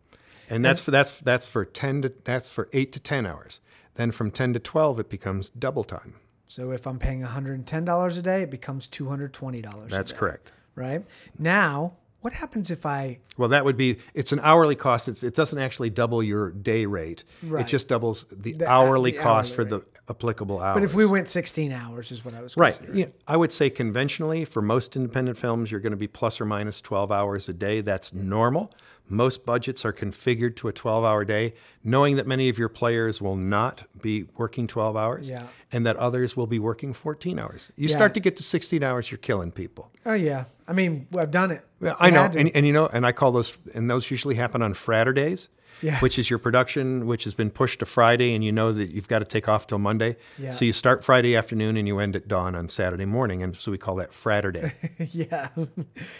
[0.49, 3.59] And that's for that's that's for 10 to that's for 8 to 10 hours.
[3.95, 6.13] Then from 10 to 12 it becomes double time.
[6.47, 9.33] So if I'm paying one hundred and ten dollars a day, it becomes two hundred
[9.33, 9.91] twenty dollars.
[9.91, 10.51] That's correct.
[10.75, 11.03] Right
[11.39, 13.19] now, what happens if I?
[13.37, 15.07] Well, that would be it's an hourly cost.
[15.07, 17.23] It's, it doesn't actually double your day rate.
[17.43, 17.65] Right.
[17.65, 20.75] It just doubles the, The- hourly the cost hourly for the applicable hours.
[20.75, 22.79] But if we went sixteen hours, is what I was Right.
[22.93, 26.45] Yeah, I would say conventionally for most independent films, you're going to be plus or
[26.45, 27.81] minus 12 hours a day.
[27.81, 28.71] That's normal.
[29.09, 33.21] Most budgets are configured to a 12 hour day, knowing that many of your players
[33.21, 35.43] will not be working 12 hours Yeah.
[35.71, 37.71] and that others will be working 14 hours.
[37.77, 37.95] You Yeah.
[37.95, 39.91] start to get to 16 hours, you're killing people.
[40.05, 40.45] Oh yeah.
[40.67, 41.61] I mean, I've done it.
[41.81, 44.61] Yeah, I know, and, and you know, and I call those, and those usually happen
[44.61, 45.47] on Fridays,
[45.81, 45.99] Yeah.
[45.99, 49.07] which is your production, which has been pushed to Friday, and you know that you've
[49.07, 50.17] got to take off till Monday.
[50.37, 50.51] Yeah.
[50.51, 53.71] So you start Friday afternoon and you end at dawn on Saturday morning, and so
[53.71, 54.73] we call that Friday.
[55.11, 55.49] yeah.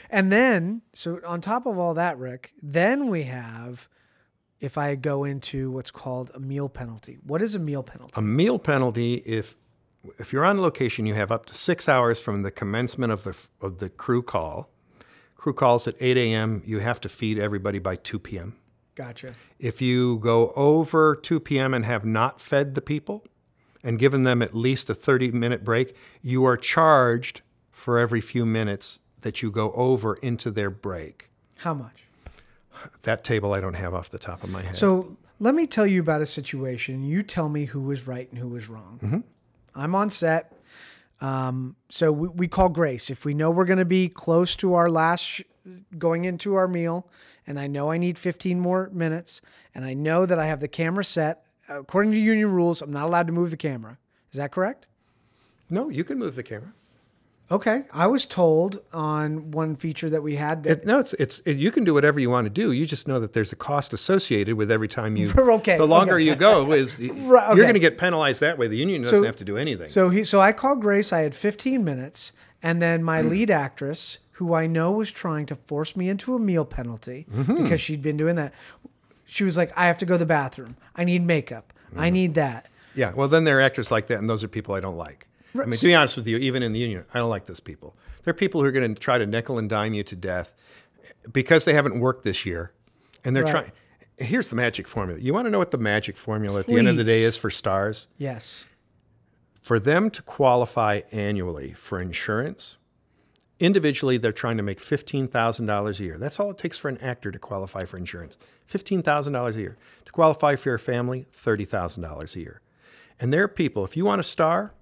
[0.10, 3.88] and then, so on top of all that, Rick, then we have
[4.60, 7.18] if I go into what's called a meal penalty.
[7.24, 8.14] What is a meal penalty?
[8.16, 9.56] a meal penalty if
[10.20, 13.36] if you're on location, you have up to six hours from the commencement of the
[13.62, 14.70] of the crew call.
[15.36, 16.64] Crew calls at 8 a.m.
[16.66, 18.56] You have to feed everybody by 2 p.m.
[18.98, 19.36] Gotcha.
[19.60, 21.76] If you go over 2 p.m.
[21.76, 23.24] and have not fed the people
[23.84, 28.44] and given them at least a 30 minute break, you are charged for every few
[28.44, 31.30] minutes that you go over into their break.
[31.58, 32.06] How much?
[33.04, 34.76] That table I don't have off the top of my head.
[34.76, 37.04] So let me tell you about a situation.
[37.04, 39.00] You tell me who was right and who was wrong.
[39.04, 39.20] Mm-hmm.
[39.76, 40.54] I'm on set.
[41.22, 43.12] Um, so we, we call Grace.
[43.12, 45.42] If we know we're going to be close to our last, sh-
[46.00, 47.08] going into our meal,
[47.46, 49.42] and I know I need 15 more minutes,
[49.76, 53.06] and I know that I have the camera set, according to union rules, I'm not
[53.06, 53.98] allowed to move the camera.
[54.32, 54.88] Is that correct?
[55.70, 56.72] no, you can move the camera.
[57.50, 57.84] Okay.
[57.94, 61.56] I was told on one feature that we had that It, no, it's it's it,
[61.58, 62.74] you can do whatever you want to do.
[62.74, 65.32] You just know that there's a cost associated with every time you.
[65.38, 66.24] Okay, The longer okay.
[66.26, 67.56] you go is Right, okay.
[67.56, 68.68] you're going to get penalized that way.
[68.68, 69.88] The union doesn't So- have to do anything.
[69.90, 71.14] So he, so I called Grace.
[71.14, 75.56] I had 15 minutes, and then my lead actress, who I know was trying to
[75.56, 77.64] force me into a meal penalty mm-hmm.
[77.64, 78.54] because she'd been doing that,
[79.26, 80.78] she was like, "I have to go to the bathroom.
[80.96, 81.74] I need makeup.
[81.96, 82.14] I mm-hmm.
[82.14, 84.80] need that." yeah, well, then there are actors like that, and those are people I
[84.80, 85.28] don't like.
[85.56, 87.60] I mean, to be honest with you, even in the union, I don't like those
[87.60, 87.96] people.
[88.24, 90.54] They're people who are going to try to nickel and dime you to death
[91.32, 92.72] because they haven't worked this year,
[93.24, 93.52] and they're Right.
[93.52, 93.72] trying.
[94.20, 95.20] Here's the magic formula.
[95.20, 97.38] You want to know what the magic formula at the end of the day is
[97.38, 98.08] for stars?
[98.18, 98.66] Yes.
[99.62, 102.78] for them to qualify annually for insurance,
[103.60, 106.18] individually they're trying to make $15,000 a year.
[106.18, 108.38] That's all it takes for an actor to qualify for insurance.
[108.72, 109.78] $15,000 a year.
[110.06, 112.62] To qualify for your family, $30,000 a year.
[113.20, 114.74] And there are people, if you want a star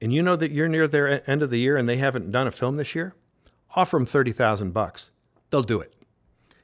[0.00, 2.46] and you know that you're near their end of the year and they haven't done
[2.46, 3.14] a film this year,
[3.76, 5.10] offer them 30,000 bucks.
[5.50, 5.92] They'll do it.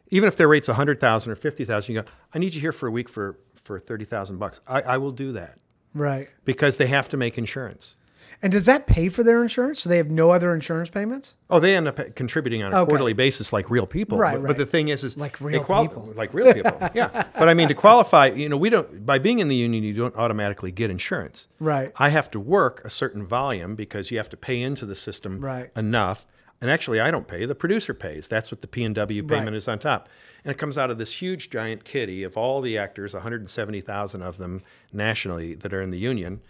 [0.08, 2.90] Even if their rate's 100,000 or 50,000, you go, I need you here for a
[2.90, 4.60] week for, for 30,000 bucks.
[4.66, 5.58] I, I will do that
[5.94, 6.28] Right.
[6.44, 7.96] because they have to make insurance.
[8.42, 9.80] And does that pay for their insurance?
[9.80, 11.34] So they have no other insurance payments?
[11.48, 12.88] Oh, they end up contributing on a Okay.
[12.88, 14.18] quarterly basis like real people.
[14.18, 16.12] Right, but, but the thing is, is Like real people.
[16.14, 16.78] Like real people.
[16.94, 17.24] yeah.
[17.38, 19.94] But I mean, to qualify, you know, we don't, by being in the union, you
[19.94, 21.48] don't automatically get insurance.
[21.60, 21.92] Right.
[21.96, 25.40] I have to work a certain volume because you have to pay into the system
[25.40, 25.70] Right.
[25.76, 26.26] enough.
[26.60, 27.44] And actually, I don't pay.
[27.44, 28.28] The producer pays.
[28.28, 29.56] That's what the P and W payment Right.
[29.56, 30.08] is on top,
[30.42, 34.38] and it comes out of this huge giant kitty of all the actors, 170,000 of
[34.38, 36.40] them nationally that are in the union,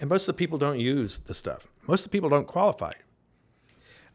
[0.00, 1.68] and most of the people don't use the stuff.
[1.86, 2.92] Most of the people don't qualify.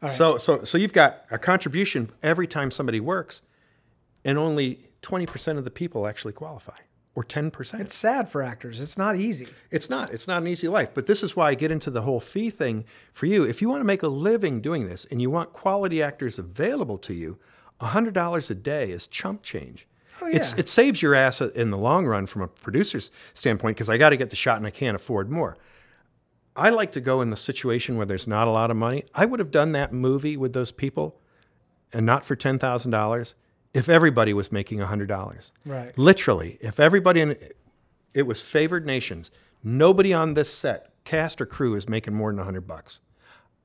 [0.08, 3.42] So, so, so you've got a contribution every time somebody works,
[4.24, 6.76] and only 20% of the people actually qualify,
[7.14, 7.80] or 10%.
[7.80, 8.80] It's sad for actors.
[8.80, 9.46] It's not easy.
[9.70, 10.12] It's not.
[10.12, 10.90] It's not an easy life.
[10.92, 13.44] But this is why I get into the whole fee thing for you.
[13.44, 16.98] If you want to make a living doing this and you want quality actors available
[16.98, 17.38] to you,
[17.80, 19.86] $100 a day is chump change.
[20.22, 23.90] Oh, It's, it saves your ass in the long run from a producer's standpoint because
[23.90, 25.56] I got to get the shot and I can't afford more.
[26.54, 29.04] I like to go in the situation where there's not a lot of money.
[29.14, 31.18] I would have done that movie with those people
[31.92, 33.34] and not for $10,000
[33.74, 35.50] if everybody was making $100.
[35.64, 35.96] Right.
[35.98, 37.36] Literally, if everybody in
[38.14, 39.30] it was favored nations,
[39.64, 43.00] nobody on this set, cast or crew, is making more than 100 bucks.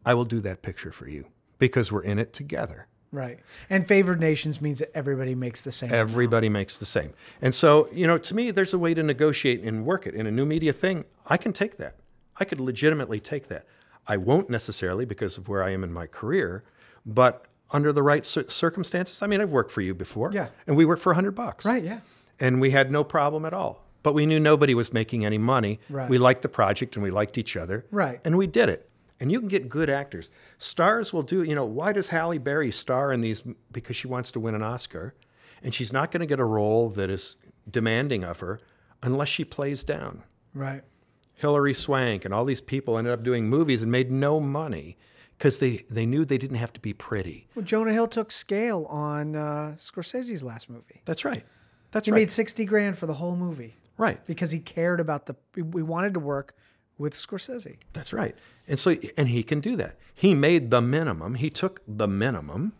[0.05, 1.25] I will do that picture for you
[1.59, 2.87] because we're in it together.
[3.17, 3.39] Right.
[3.69, 5.91] And favored nations means that everybody makes the same.
[5.91, 7.13] Everybody makes the same.
[7.41, 10.13] And so, you know, to me, there's a way to negotiate and work it.
[10.15, 11.95] In a new media thing, I can take that.
[12.39, 13.65] I could legitimately take that.
[14.07, 16.63] I won't necessarily because of where I am in my career,
[17.05, 20.31] but under the right cir- circumstances, I mean, I've worked for you before.
[20.31, 20.47] Yeah.
[20.67, 21.65] And we worked for 100 bucks.
[21.65, 21.83] Right.
[21.83, 21.99] Yeah.
[22.39, 23.83] and we had no problem at all.
[24.03, 25.79] But we knew nobody was making any money.
[25.89, 26.07] Right.
[26.09, 27.85] We liked the project and we liked each other.
[27.91, 28.21] Right.
[28.23, 28.86] And we did it.
[29.19, 30.29] And you can get good actors.
[30.59, 33.41] Stars will do, you know, why does Halle Berry star in these?
[33.71, 35.15] Because she wants to win an Oscar.
[35.63, 37.35] And she's not going to get a role that is
[37.71, 38.59] demanding of her
[39.01, 40.23] unless she plays down.
[40.53, 40.83] Right.
[41.33, 44.97] Hilary Swank and all these people ended up doing movies and made no money
[45.37, 47.47] because they, they knew they didn't have to be pretty.
[47.55, 51.01] Well, Jonah Hill took scale on uh, Scorsese's last movie.
[51.05, 51.43] That's right.
[51.91, 52.19] That's He right.
[52.19, 54.23] made 60 grand for the whole movie right.
[54.25, 56.55] because he cared about the, we wanted to work
[56.97, 57.77] with Scorsese.
[57.93, 58.35] That's right.
[58.67, 59.97] And so, and he can do that.
[60.13, 61.35] He made the minimum.
[61.35, 62.73] He took the minimum,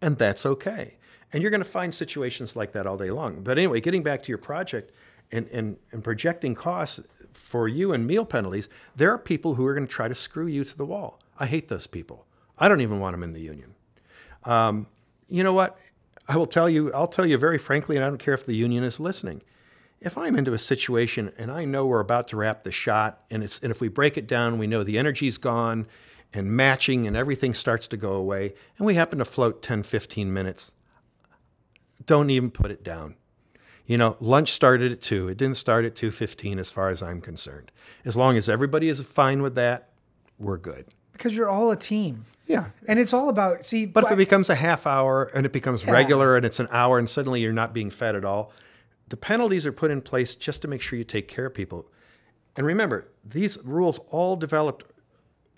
[0.00, 0.96] and that's okay.
[1.32, 3.42] And you're going to find situations like that all day long.
[3.42, 4.92] But anyway, getting back to your project
[5.32, 7.00] and, and, and projecting costs
[7.32, 10.46] for you and meal penalties, there are people who are going to try to screw
[10.46, 11.18] you to the wall.
[11.38, 12.24] I hate those people.
[12.58, 13.74] I don't even want them in the union.
[14.44, 14.86] Um,
[15.28, 15.78] you know what?
[16.28, 18.54] I will tell you, I'll tell you very frankly, and I don't care if the
[18.54, 19.42] union is listening.
[20.04, 23.42] If I'm into a situation and I know we're about to wrap the shot, and
[23.42, 25.86] it's and if we break it down, we know the energy's gone
[26.32, 30.32] and matching and everything starts to go away, and we happen to float 10, 15
[30.32, 30.72] minutes,
[32.06, 33.14] don't even put it down.
[33.86, 35.28] You know, lunch started at two.
[35.28, 37.70] It didn't start at two fifteen, as far as I'm concerned.
[38.06, 39.90] As long as everybody is fine with that,
[40.38, 40.86] we're good.
[41.12, 42.24] Because you're all a team.
[42.46, 42.66] Yeah.
[42.88, 45.84] And it's all about, see, But if it becomes a half hour and it becomes
[45.84, 45.92] Yeah.
[45.92, 48.52] regular and it's an hour and suddenly you're not being fed at all,
[49.14, 51.86] the penalties are put in place just to make sure you take care of people.
[52.56, 54.86] And remember, these rules all developed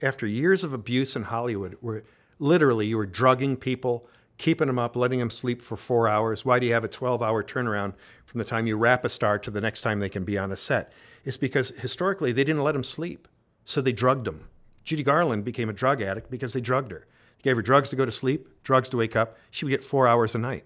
[0.03, 2.03] after years of abuse in Hollywood, where
[2.39, 6.45] literally you were drugging people, keeping them up, letting them sleep for four hours.
[6.45, 7.95] Why do you have a 12 hour turnaround
[8.27, 10.53] from the time you wrap a star to the next time they can be on
[10.53, 10.93] a set?
[11.25, 13.27] It's because historically they didn't let them sleep,
[13.65, 14.51] so they drugged them.
[14.85, 17.07] Judy Garland became a drug addict because they drugged her.
[17.43, 19.39] Gave her drugs to go to sleep, drugs to wake up.
[19.51, 20.65] She would get four hours a night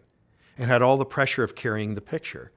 [0.59, 2.51] and had all the pressure of carrying the picture.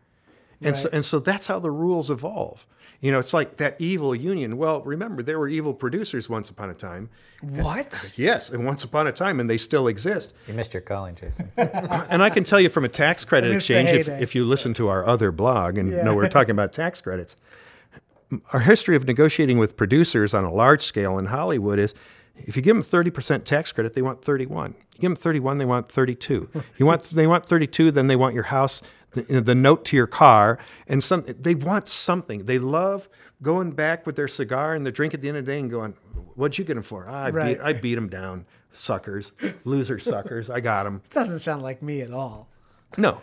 [0.64, 2.66] And, so, and so that's how the rules evolve.
[3.02, 4.58] You know, it's like that evil union.
[4.58, 7.10] Well, remember, there were evil producers once upon a time.
[7.42, 8.14] what?
[8.18, 10.32] Yes, and once upon a time, and they still exist.
[10.48, 11.52] You missed your calling, Jason.
[11.58, 14.88] And I can tell you from a tax credit exchange, if, if you listen to
[14.88, 16.04] our other blog and Yeah.
[16.04, 17.36] know we're talking about tax credits,
[18.54, 21.94] our history of negotiating with producers on a large scale in Hollywood is
[22.38, 24.74] if you give them 30% tax credit, they want 31.
[24.96, 26.50] You give them 31, they want 32.
[26.78, 28.82] You want they want 32, then they want your house,
[29.14, 32.46] the, the note to your car, and some they want something.
[32.46, 33.08] They love
[33.42, 35.70] going back with their cigar and their drink at the end of the day and
[35.70, 35.94] going,
[36.36, 37.06] "What'd you get them for?
[37.08, 37.58] "Ah, I Right.
[37.58, 39.32] beat I beat them down, suckers,
[39.64, 40.50] loser suckers.
[40.50, 42.50] I got them." Doesn't sound like me at all.
[42.96, 43.22] No,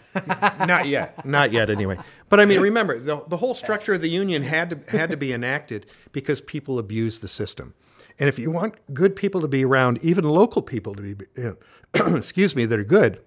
[0.66, 1.24] not yet.
[1.24, 1.96] Not yet, anyway.
[2.28, 5.16] But I mean, remember the, the whole structure of the union had to had to
[5.16, 7.74] be enacted because people abuse the system.
[8.18, 11.56] And if you want good people to be around, even local people to be, you
[11.94, 13.20] know, excuse me, that are good,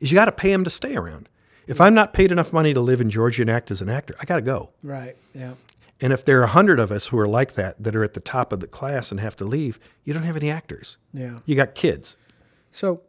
[0.00, 1.28] is you got to pay them to stay around.
[1.66, 4.14] If I'm not paid enough money to live in Georgia and act as an actor,
[4.20, 4.70] I got to go.
[4.82, 5.16] Right.
[5.34, 5.54] Yeah.
[6.00, 8.14] And if there are a hundred of us who are like that, that are at
[8.14, 10.96] the top of the class and have to leave, you don't have any actors.
[11.12, 11.38] Yeah.
[11.46, 12.16] You got kids.
[12.72, 13.02] So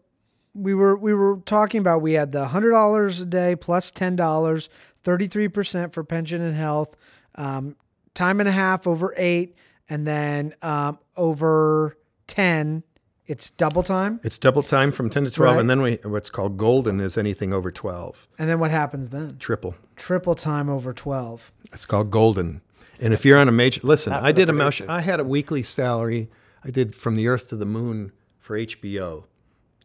[0.53, 4.15] we were we were talking about we had the hundred dollars a day plus ten
[4.15, 4.69] dollars,
[5.03, 6.95] thirty three percent for pension and health,
[7.35, 7.75] um,
[8.13, 9.55] time and a half over eight,
[9.89, 12.83] and then um, over ten,
[13.27, 14.19] it's double time.
[14.23, 15.55] It's double time from 10 to 12.
[15.55, 15.59] Right.
[15.59, 18.27] And then we, what's called golden is anything over 12.
[18.37, 19.37] And then what happens then?
[19.39, 19.75] Triple.
[19.95, 21.51] Triple time over twelve.
[21.73, 22.61] It's called golden.
[22.99, 24.89] And if you're on a major, listen, Not I did a motion.
[24.89, 26.29] I had a weekly salary.
[26.63, 29.25] I did from the earth to the moon for HBO,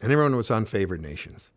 [0.01, 1.51] and everyone was on Favored Nations.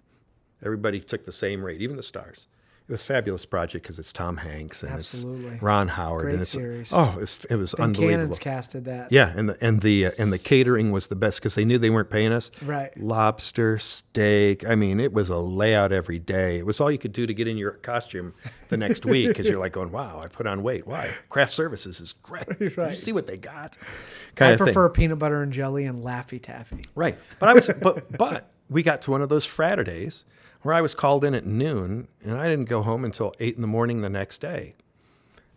[0.64, 2.47] Everybody took the same rate, even the stars.
[2.87, 5.55] It was a fabulous project because it's Tom Hanks and Absolutely.
[5.55, 6.93] it's Ron Howard Great and it's series.
[6.93, 8.18] oh, it was, it was Ben unbelievable.
[8.18, 9.11] Cannon's casted that.
[9.11, 11.78] Yeah, and the and the uh, and the catering was the best because they knew
[11.78, 12.51] they weren't paying us.
[12.61, 12.93] Right.
[13.01, 14.66] Lobster, steak.
[14.68, 16.59] I mean, it was a layout every day.
[16.59, 18.35] It was all you could do to get in your costume
[18.68, 20.87] the next week because you're like going, "Wow, I put on weight.
[20.87, 21.11] Why?
[21.30, 22.47] Craft Services is great.
[22.59, 22.91] Did Right.
[22.91, 24.64] You see what they got." I Kind of thing.
[24.66, 26.85] prefer peanut butter and jelly and Laffy Taffy.
[26.95, 27.16] Right.
[27.39, 30.24] But I was but but we got to one of those Fridays
[30.65, 33.61] where I was called in at noon and I didn't go home until eight in
[33.61, 34.75] the morning the next day.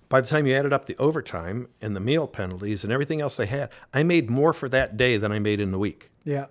[0.10, 3.38] By the time you added up the overtime and the meal penalties and everything else
[3.38, 6.12] they had, I made more for that day than I made in the week.
[6.26, 6.46] Yeah.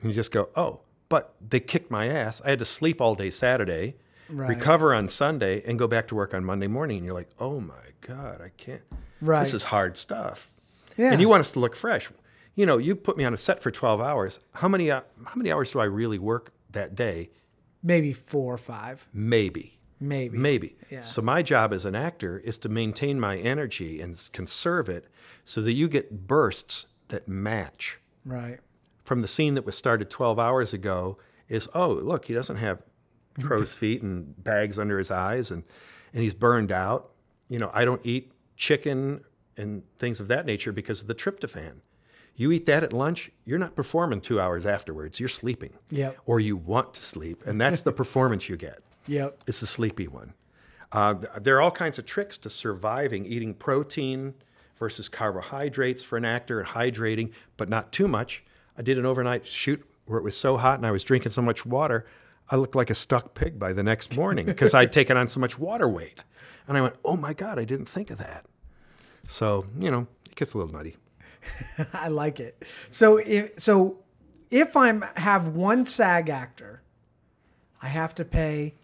[0.00, 2.40] And you just go, oh, but they kicked my ass.
[2.44, 3.96] I had to sleep all day Saturday,
[4.28, 4.48] Right.
[4.48, 6.96] recover on Sunday, and go back to work on Monday morning.
[6.98, 8.80] And you're like, oh my God, I can't.
[9.20, 9.44] Right.
[9.44, 10.48] This is hard stuff.
[10.96, 11.12] Yeah.
[11.12, 12.08] And you want us to look fresh.
[12.54, 14.40] You know, you put me on a set for 12 hours.
[14.52, 17.30] How many, uh, how many hours do I really work that day?
[17.82, 19.06] Maybe four or five.
[19.12, 19.78] Maybe.
[20.00, 20.36] Maybe.
[20.36, 20.76] Maybe.
[20.90, 21.00] Yeah.
[21.02, 25.06] So my job as an actor is to maintain my energy and conserve it
[25.44, 28.58] so that you get bursts that match Right.
[29.04, 31.18] from the scene that was started 12 hours ago
[31.48, 32.80] is oh look he doesn't have
[33.42, 35.64] crow's feet and bags under his eyes and
[36.14, 37.10] and he's burned out
[37.48, 39.20] you know i don't eat chicken
[39.56, 41.74] and things of that nature because of the tryptophan
[42.36, 46.18] you eat that at lunch you're not performing two hours afterwards you're sleeping Yep.
[46.26, 49.42] or you want to sleep and that's the performance you get Yep.
[49.46, 50.32] it's the sleepy one.
[50.92, 54.34] Uh, there are all kinds of tricks to surviving eating protein
[54.78, 58.44] versus carbohydrates for an actor and hydrating, but not too much.
[58.76, 61.40] I did an overnight shoot where it was so hot and I was drinking so
[61.42, 62.06] much water,
[62.50, 65.40] I looked like a stuck pig by the next morning because I'd taken on so
[65.40, 66.24] much water weight.
[66.68, 68.44] And I went, oh my God, I didn't think of that.
[69.28, 70.96] So, you know, it gets a little nutty.
[71.92, 72.64] I like it.
[72.90, 73.98] So if so
[74.50, 76.82] if I'm have one SAG actor,
[77.80, 78.74] I have to pay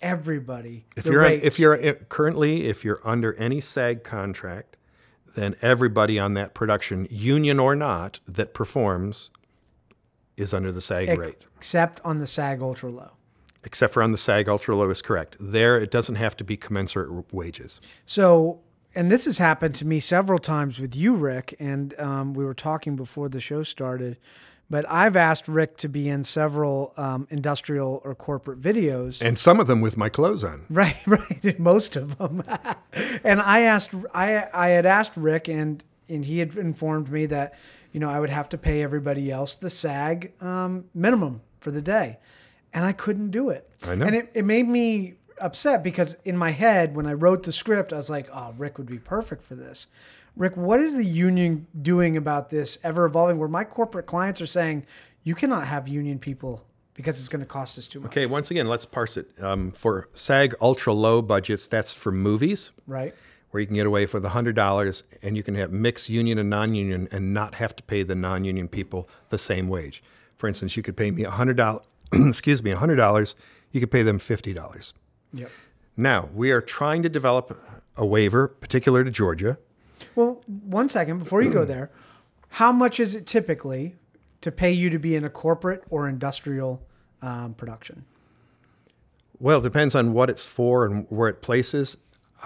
[0.00, 0.84] everybody.
[0.96, 1.46] If the you're rates.
[1.46, 4.76] if you're if, currently if you're under any SAG contract,
[5.34, 9.30] then everybody on that production, union or not, that performs
[10.36, 11.44] is under the SAG Ex- rate.
[11.56, 13.10] except on the SAG ultra low.
[13.64, 15.36] Except for on the SAG ultra low is correct.
[15.40, 17.80] There it doesn't have to be commensurate wages.
[18.04, 18.60] So,
[18.94, 22.54] and this has happened to me several times with you, Rick, and um, we were
[22.54, 24.18] talking before the show started.
[24.70, 29.20] But I've asked Rick to be in several um, industrial or corporate videos.
[29.20, 30.64] And some of them with my clothes on.
[30.70, 31.58] Right, right.
[31.58, 32.42] Most of them.
[33.24, 37.54] and I asked, I, I had asked Rick, and and he had informed me that,
[37.92, 41.80] you know, I would have to pay everybody else the SAG um, minimum for the
[41.80, 42.18] day,
[42.74, 43.70] and I couldn't do it.
[43.84, 44.06] I know.
[44.06, 47.92] And it, it made me upset because in my head, when I wrote the script,
[47.92, 49.86] I was like, oh, Rick would be perfect for this.
[50.36, 53.38] Rick, what is the union doing about this ever evolving?
[53.38, 54.84] Where my corporate clients are saying,
[55.22, 56.64] you cannot have union people
[56.94, 58.10] because it's going to cost us too much.
[58.10, 59.30] Okay, once again, let's parse it.
[59.40, 62.72] Um, for SAG ultra low budgets, that's for movies.
[62.86, 63.14] Right.
[63.50, 67.08] where you can get away with $100 and you can have mixed union and non-union
[67.12, 70.02] and not have to pay the non-union people the same wage.
[70.36, 71.80] For instance, you could pay me $100,
[72.12, 73.34] excuse me, $100,
[73.70, 74.92] you could pay them $50.
[75.34, 75.50] Yep.
[75.96, 77.60] Now, we are trying to develop
[77.96, 79.58] a waiver particular to Georgia.
[80.14, 81.90] Well, one second before you go there,
[82.48, 83.94] how much is it typically
[84.40, 86.80] to pay you to be in a corporate or industrial
[87.22, 88.04] um, production?
[89.40, 91.96] Well, it depends on what it's for and where it places.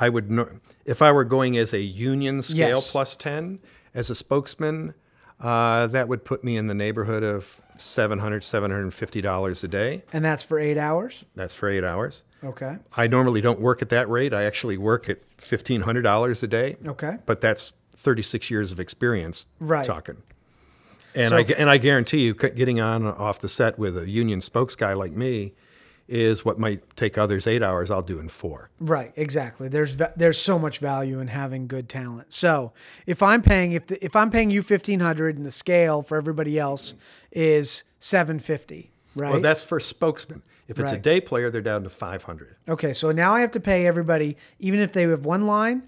[0.01, 0.49] I would know
[0.85, 2.91] if I were going as a union scale Yes.
[2.91, 3.59] plus 10
[3.95, 4.95] as a spokesman,
[5.41, 10.03] uh, that would put me in the neighborhood of $700, $750 a day.
[10.13, 11.25] And that's for eight hours.
[11.35, 12.23] That's for eight hours.
[12.45, 12.77] Okay.
[12.97, 14.33] I normally don't work at that rate.
[14.33, 16.77] I actually work at fifteen hundred dollars a day.
[16.87, 17.17] Okay.
[17.27, 19.47] but that's thirty six years of experience.
[19.61, 19.85] Right.
[19.85, 20.17] talking.
[21.15, 24.09] And So I and I guarantee you, getting on and off the set with a
[24.09, 25.55] union spokes guy like me
[26.07, 27.91] is what might take others eight hours.
[27.91, 28.71] I'll do in four.
[28.81, 29.13] Right.
[29.17, 29.69] Exactly.
[29.69, 32.29] There's there's so much value in having good talent.
[32.31, 32.73] So
[33.07, 36.17] if I'm paying if the, if I'm paying you fifteen hundred and the scale for
[36.17, 36.95] everybody else
[37.33, 39.33] is seven fifty, right?
[39.33, 40.43] Well, that's for spokesman.
[40.69, 42.57] If it's a day player, they're down to five hundred.
[42.69, 42.93] okay.
[42.93, 45.83] So now I have to pay everybody, even if they have one line,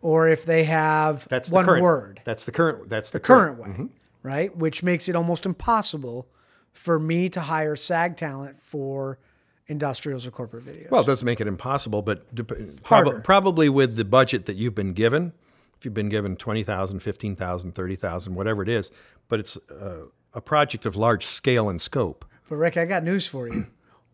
[0.00, 1.26] or if they have Mm-hmm.
[1.30, 2.20] That's the one current word.
[2.24, 2.88] That's the current.
[2.88, 3.86] That's the, the current way, Mm-hmm.
[4.22, 4.56] right?
[4.56, 6.26] Which makes it almost impossible
[6.72, 9.18] for me to hire SAG talent for
[9.68, 10.90] industrials or corporate videos.
[10.90, 14.74] Well, it doesn't make it impossible, but dep- prob- probably with the budget that you've
[14.74, 15.32] been given,
[15.78, 18.90] if you've been given 20,000, 15,000, 30,000, whatever it is,
[19.28, 20.00] but it's uh,
[20.34, 22.24] a project of large scale and scope.
[22.48, 23.66] but Rick, I got news for you.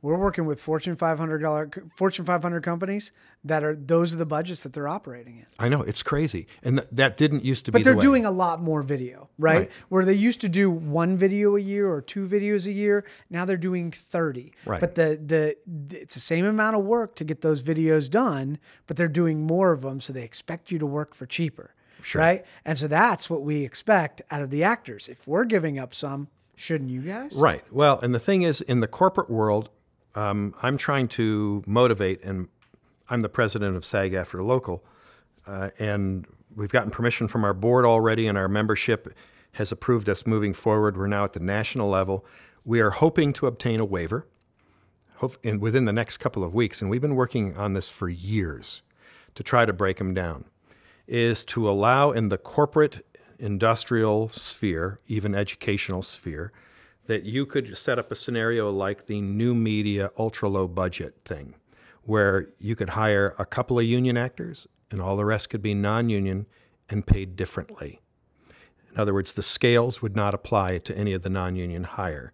[0.03, 3.13] We're working with Fortune 500 Fortune 500 companies
[3.45, 5.47] that are those are the budgets that they're operating in.
[5.59, 7.83] I know it's crazy, and th- that didn't used to But be.
[7.83, 9.59] But they're the doing a lot more video, right?
[9.59, 9.71] Right.
[9.89, 13.45] Where they used to do one video a year or two videos a year, now
[13.45, 14.53] they're doing 30.
[14.65, 14.81] Right.
[14.81, 15.57] But the the
[16.01, 19.73] it's the same amount of work to get those videos done, but they're doing more
[19.73, 21.75] of them so they expect you to work for cheaper.
[22.15, 22.47] Right?
[22.65, 25.07] And so that's what we expect out of the actors.
[25.07, 27.35] If we're giving up some, shouldn't you guys?
[27.37, 27.63] Right.
[27.71, 29.69] Well, and the thing is, in the corporate world,
[30.15, 32.49] um, I'm trying to motivate, and
[33.09, 34.85] I'm the president of SAG AFTRA Local,
[35.47, 39.15] uh, and we've gotten permission from our board already, and our membership
[39.53, 40.97] has approved us moving forward.
[40.97, 42.25] We're now at the national level.
[42.65, 44.27] We are hoping to obtain a waiver
[45.21, 48.09] hope, in, within the next couple of weeks, and we've been working on this for
[48.09, 48.83] years
[49.35, 50.45] to try to break them down,
[51.07, 53.07] is to allow in the corporate
[53.39, 56.53] industrial sphere, even educational sphere,
[57.11, 61.53] that you could set up a scenario like the new media ultra low budget thing,
[62.05, 65.75] where you could hire a couple of union actors and all the rest could be
[65.75, 66.47] non union
[66.89, 68.01] and paid differently.
[68.93, 72.33] In other words, the scales would not apply to any of the non union hire.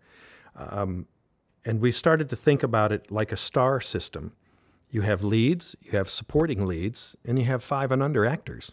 [0.55, 1.07] Um,
[1.65, 4.31] and we started to think about it like a star system.
[4.91, 8.73] You have leads, you have supporting leads, and you have five and under actors,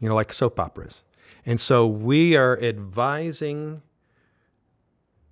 [0.00, 1.04] you know, like soap operas.
[1.44, 3.82] And so we are advising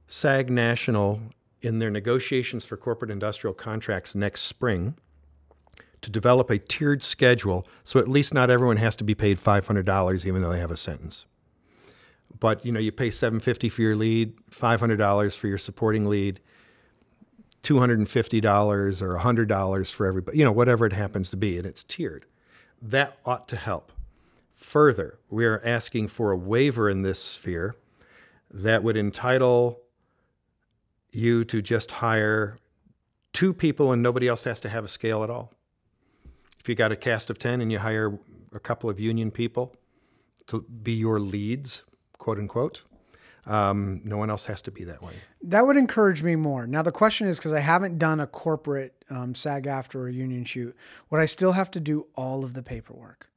[0.09, 1.21] SAG National
[1.63, 4.95] in their negotiations for corporate industrial contracts next spring
[6.03, 10.25] to develop a tiered schedule so at least not everyone has to be paid $500
[10.25, 11.27] even though they have a sentence.
[12.39, 16.39] But you know, you pay 750 for your lead, $500 for your supporting lead,
[17.63, 22.27] $250 or $100 for everybody, you know, whatever it happens to be, and it's tiered.
[22.81, 23.91] That ought to help.
[24.55, 27.75] Further, we are asking for a waiver in this sphere
[28.51, 29.81] that would entitle
[31.17, 32.59] you to just hire
[33.33, 35.53] two people and nobody else has to have a scale at all.
[36.61, 38.19] If you got a cast of 10 and you hire
[38.53, 39.75] a couple of union people
[40.49, 41.83] to be your leads,
[42.19, 42.83] quote unquote,
[43.47, 45.13] um, no one else has to be that way.
[45.43, 46.67] That would encourage me more.
[46.67, 50.45] Now the question is because I haven't done a corporate um, SAG AFTRA or union
[50.45, 50.77] shoot,
[51.11, 53.29] would I still have to do all of the paperwork,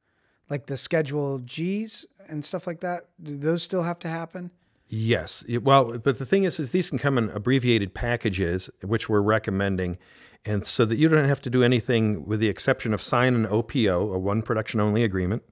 [0.50, 3.06] like the Schedule G's and stuff like that?
[3.22, 4.50] Do those still have to happen?
[4.92, 5.44] Yes.
[5.62, 9.96] Well, but the thing is, is these can come in abbreviated packages, which we're recommending,
[10.44, 13.46] and so that you don't have to do anything with the exception of sign an
[13.46, 15.44] OPO, a one production only agreement,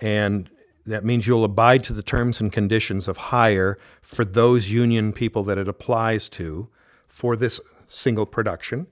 [0.00, 0.48] and
[0.86, 5.42] that means you'll abide to the terms and conditions of hire for those union people
[5.44, 6.66] that it applies to
[7.06, 8.86] for this single production.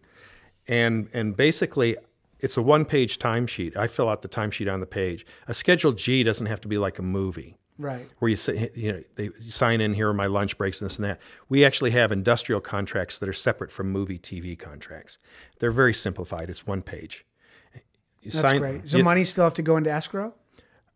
[0.68, 1.96] And and basically
[2.38, 3.78] it's a one-page timesheet.
[3.78, 5.24] I fill out the timesheet on the page.
[5.48, 8.06] A Schedule G doesn't have to be like a movie Right.
[8.18, 10.96] where you say, you know, they sign in here are my lunch breaks and this
[10.98, 11.18] and that.
[11.48, 15.18] We actually have industrial contracts that are separate from movie TV contracts.
[15.58, 16.50] They're very simplified.
[16.50, 17.24] It's one page.
[18.22, 18.86] You That's great.
[18.88, 20.34] So you- money still have to go into escrow?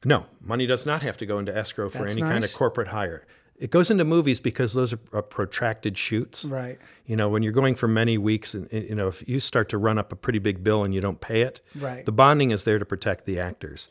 [0.04, 2.88] No, money does not have to go into escrow for That's any kind of corporate
[2.88, 3.26] hire.
[3.56, 6.44] It goes into movies because those are uh, protracted shoots.
[6.44, 6.78] Right.
[7.06, 9.68] You know, when you're going for many weeks, and and, you know, if you start
[9.70, 12.04] to run up a pretty big bill and you don't pay it, Right.
[12.04, 13.88] the bonding is there to protect the actors.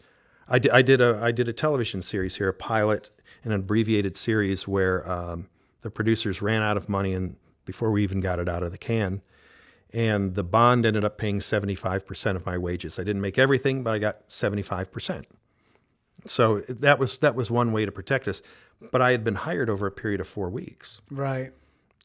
[0.47, 3.09] I did, did a I did a television series here, a pilot,
[3.43, 5.47] an abbreviated series where um,
[5.81, 7.35] the producers ran out of money and
[7.65, 9.21] before we even got it out of the can,
[9.93, 12.99] and the bond ended up paying 75% of my wages.
[12.99, 15.23] I didn't make everything, but I got 75%.
[16.25, 18.41] So that was that was one way to protect us.
[18.91, 21.53] But I had been hired over a period of four weeks Right.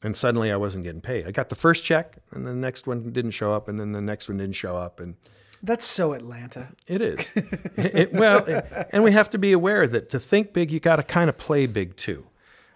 [0.01, 1.27] and suddenly I wasn't getting paid.
[1.27, 4.01] I got the first check, and the next one didn't show up, and then the
[4.01, 5.15] next one didn't show up, and
[5.61, 6.69] That's so Atlanta.
[6.87, 7.31] it is.
[7.75, 8.45] It- well,
[8.91, 11.37] and we have to be aware that to think big, you got to kind of
[11.37, 12.25] play big too.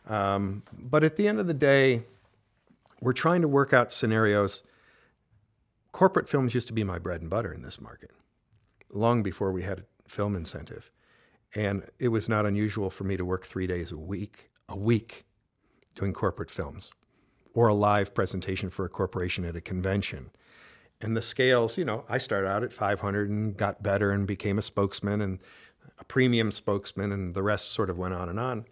[0.08, 2.04] Um, but at the end of the day,
[3.02, 4.64] we're trying to work out scenarios.
[5.92, 8.12] Corporate films used to be my bread and butter in this market,
[8.90, 10.90] long before we had a film incentive,
[11.56, 15.26] and it was not unusual for me to work three days a week, a week,
[15.96, 16.92] doing corporate films,
[17.54, 20.32] or a live presentation for a corporation at a convention
[21.04, 24.58] and the scales, you know, I started out at 500 and got better and became
[24.58, 25.40] a spokesman and
[26.00, 28.66] a premium spokesman, and the rest sort of went on and on.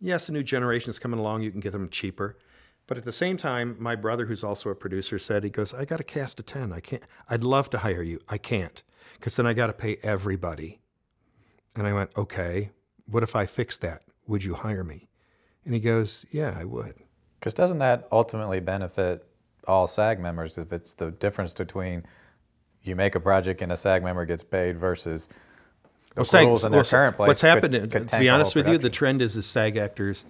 [0.00, 2.36] Yes, a new generation is coming along, you can get them cheaper.
[2.86, 5.84] But at the same time, my brother, who's also a producer, said, he goes, I
[5.84, 6.72] got a cast of 10.
[6.72, 8.20] I can't, I'd love to hire you.
[8.28, 8.82] I can't,
[9.14, 10.80] because then I got to pay everybody.
[11.74, 12.70] And I went, okay,
[13.06, 14.02] what if I fix that?
[14.26, 15.08] Would you hire me?
[15.64, 16.94] And he goes, yeah, I would.
[17.38, 19.27] Because doesn't that ultimately benefit
[19.68, 22.02] all SAG members if it's the difference between
[22.82, 25.28] you make a project and a SAG member gets paid versus
[26.14, 27.28] the Well, SAG- rules in their well, current place?
[27.28, 30.24] What's could- happened, could to be honest with you, the trend is, is SAG actors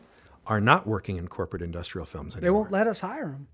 [0.46, 2.40] are not working in corporate industrial films anymore.
[2.42, 3.46] They won't let us hire them.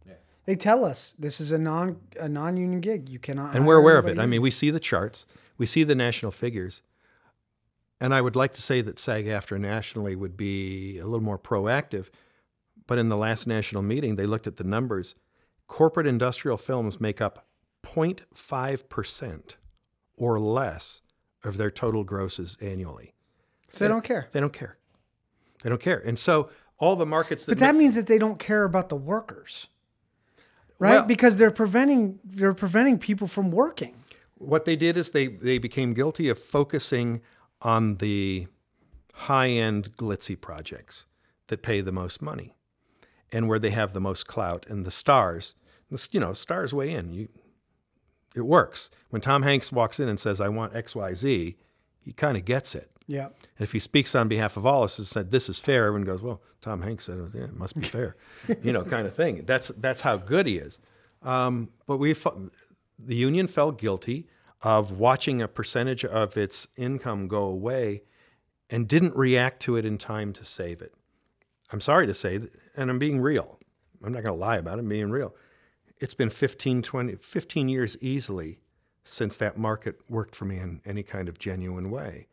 [0.46, 3.08] They tell us this is a non a non union gig.
[3.08, 3.54] You cannot.
[3.54, 4.10] and we're aware of it.
[4.10, 5.26] anybody I mean, we see the charts,
[5.58, 6.82] we see the national figures,
[8.00, 11.38] and I would like to say that SAG AFTRA nationally would be a little more
[11.38, 12.08] proactive,
[12.86, 15.14] but in the last national meeting, they looked at the numbers.
[15.66, 17.46] Corporate industrial films make up
[17.84, 19.56] 0.5 percent
[20.16, 21.00] or less
[21.42, 23.14] of their total grosses annually.
[23.68, 24.28] so they don't care.
[24.32, 24.78] They don't care.
[25.62, 28.18] They don't care, and so all the markets that But that ma- means that they
[28.18, 29.68] don't care about the workers,
[30.78, 30.96] right?
[30.98, 33.94] Well- because they're preventing they're preventing people from working.
[34.38, 37.20] what they did is they they became guilty of focusing
[37.62, 38.46] on the
[39.14, 41.06] high-end glitzy projects
[41.46, 42.54] that pay the most money
[43.34, 45.54] and where they have the most clout and the stars
[46.10, 47.12] you know stars weigh in.
[47.12, 47.28] You
[48.34, 48.90] it works.
[49.10, 51.56] When tom hanks walks in and says i want xyz
[52.00, 52.90] he kind of gets it.
[53.06, 53.26] Yeah.
[53.26, 55.86] and if he speaks on behalf of all of us and said this is fair
[55.86, 58.16] everyone goes well tom hanks said yeah, it must be fair
[58.62, 59.44] you know kind of thing.
[59.44, 60.78] That's that's how good he is.
[61.22, 62.14] Um, but we
[62.98, 64.28] the union felt guilty
[64.62, 68.02] of watching a percentage of its income go away
[68.70, 70.94] and didn't react to it in time to save it.
[71.70, 73.58] I'm sorry to say, that, and I'm being real.
[74.02, 75.34] I'm not going to lie about it, I'm being real.
[76.00, 78.58] It's been 15, 20, 15 years easily
[79.04, 82.26] since that market worked for me in any kind of genuine way.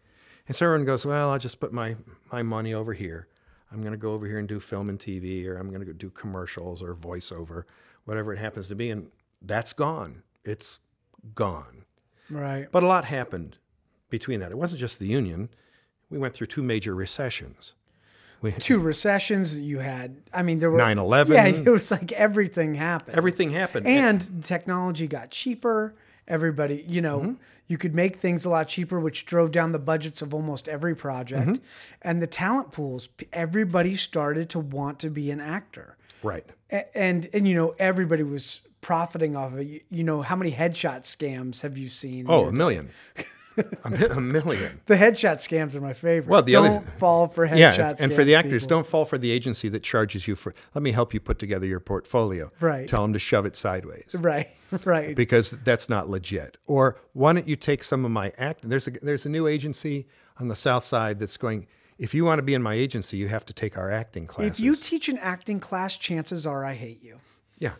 [0.47, 1.95] And so everyone goes, well, I'll just put my,
[2.31, 3.27] my money over here.
[3.71, 5.85] I'm going to go over here and do film and TV, or I'm going to
[5.85, 7.63] go do commercials or voiceover,
[8.05, 8.89] whatever it happens to be.
[8.89, 9.07] And
[9.43, 10.23] that's gone.
[10.43, 10.79] It's
[11.35, 11.85] gone.
[12.29, 12.67] Right.
[12.71, 13.57] But a lot happened
[14.09, 14.51] between that.
[14.51, 15.49] It wasn't just the union.
[16.09, 17.75] We went through two major recessions.
[18.41, 20.17] We, Two recessions you had.
[20.33, 21.29] I mean, there were 9/11.
[21.33, 23.17] Yeah, it was like everything happened.
[23.17, 23.85] Everything happened.
[23.87, 25.93] and technology got cheaper.
[26.27, 27.33] Everybody, you know, Mm-hmm.
[27.67, 30.95] you could make things a lot cheaper, which drove down the budgets of almost every
[30.95, 31.47] project.
[31.47, 31.63] Mm-hmm.
[32.03, 35.97] And the talent pools, everybody started to want to be an actor.
[36.23, 36.45] right.
[36.71, 39.67] A- And and you know, everybody was profiting off of it.
[39.67, 42.25] You, you know, how many headshot scams have you seen?
[42.27, 42.89] Oh, a million.
[43.85, 44.79] a, a million.
[44.85, 46.29] the headshot scams are my favorite.
[46.29, 48.77] Well, the don't other- fall for headshot Yeah, and, and for the actors, people.
[48.77, 50.53] don't fall for the agency that charges you for.
[50.73, 52.51] Let me help you put together your portfolio.
[52.59, 52.87] Right.
[52.87, 54.47] Tell them to shove it sideways Right,
[54.85, 55.15] right.
[55.15, 56.57] because that's not legit.
[56.67, 58.67] Or why don't you take some of my act?
[58.67, 60.07] There's a there's a new agency
[60.39, 61.67] on the south side that's going.
[61.97, 64.47] If you want to be in my agency, you have to take our acting class.
[64.47, 67.19] If you teach an acting class, chances are I hate you
[67.59, 67.73] yeah.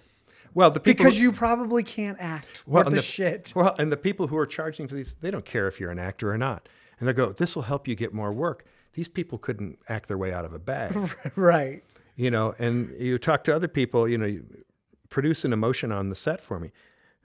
[0.54, 2.64] Well, the people because you probably can't act.
[2.66, 3.54] Well, What the, shit?
[3.56, 5.99] Well, and the people who are charging for these, they don't care if you're an
[5.99, 6.68] actor or not.
[6.99, 8.66] And they go, this will help you get more work.
[8.93, 10.95] These people couldn't act their way out of a bag,
[11.36, 11.84] right.
[12.16, 12.54] you know.
[12.60, 14.45] And you talk to other people, you know, you
[15.10, 16.72] produce an emotion on the set for me.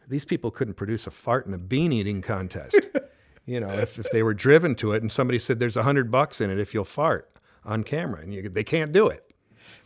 [0.09, 2.81] These people couldn't produce a fart in a bean eating contest.
[3.47, 6.11] you know, if, if they were driven to it and somebody said, there's a hundred
[6.11, 7.29] bucks in it if you'll fart
[7.65, 9.26] on camera, and you, they can't do it.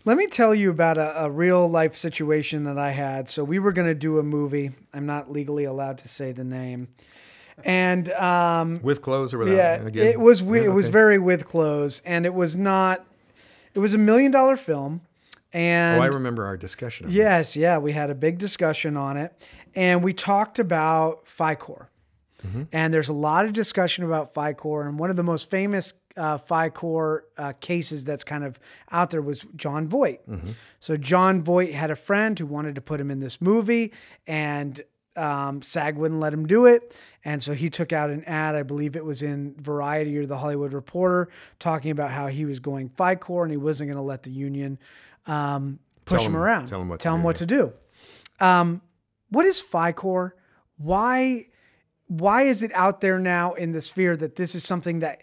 [0.05, 3.28] Let me tell you about a, a real life situation that I had.
[3.28, 4.70] So we were going to do a movie.
[4.95, 6.89] I'm not legally allowed to say the name,
[7.64, 9.55] and um, With clothes or without.
[9.55, 13.05] yeah, Again, it was wi- yeah, it was very with clothes, and it was not.
[13.74, 15.03] It was a million dollar film,
[15.53, 17.07] and Oh, I remember our discussion.
[17.07, 17.18] On this.
[17.18, 19.33] Yes, yeah, we had a big discussion on it,
[19.74, 21.87] and we talked about FICOR.
[22.72, 26.39] And there's a lot of discussion about FICOR, and one of the most famous uh,
[26.39, 28.59] FICOR uh, cases that's kind of
[28.91, 30.21] out there was Jon Voight.
[30.81, 33.93] So Jon Voight had a friend who wanted to put him in this movie,
[34.27, 34.81] and
[35.17, 36.97] um, SAG wouldn't let him do it.
[37.25, 40.39] And so he took out an ad, I believe it was in Variety or the
[40.39, 44.23] Hollywood Reporter, talking about how he was going FICOR and he wasn't going to let
[44.23, 44.79] the union
[45.27, 47.73] um, push him him- around, tell him what to tell him do, what to do.
[48.41, 48.81] Um,
[49.29, 50.33] what is FICOR?
[50.79, 51.47] Why
[52.11, 55.23] why is it out there now in the sphere that this is something that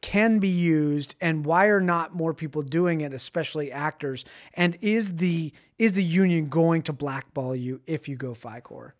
[0.00, 4.24] can be used and why are not more people doing it especially actors
[4.54, 8.92] and is the is the union going to blackball you if you go FICOR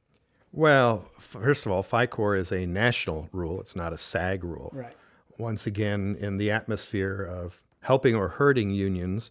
[0.53, 3.61] Well, first of all, FICOR is a national rule.
[3.61, 4.71] It's not a SAG rule.
[4.75, 4.95] right
[5.39, 9.31] Once again, in the atmosphere of helping or hurting unions,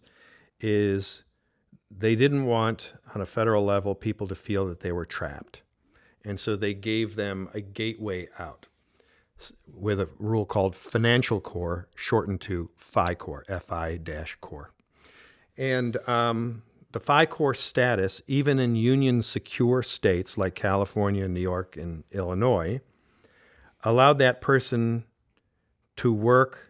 [0.60, 1.22] is
[1.90, 5.62] they didn't want on a federal level people to feel that they were trapped.
[6.24, 8.66] And so they gave them a gateway out
[9.74, 14.72] with a rule called financial core, shortened to FICOR, F-I-core.
[15.56, 16.62] And um,
[16.92, 22.80] the FICOR status, even in union secure states like California, New York, and Illinois,
[23.84, 25.04] allowed that person
[25.96, 26.68] to work,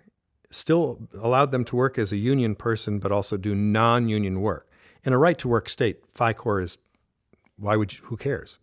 [0.50, 4.68] still allowed them to work as a union person, but also do non union work.
[5.04, 6.78] In a right to work state, FICOR is,
[7.56, 8.58] why would you, who cares?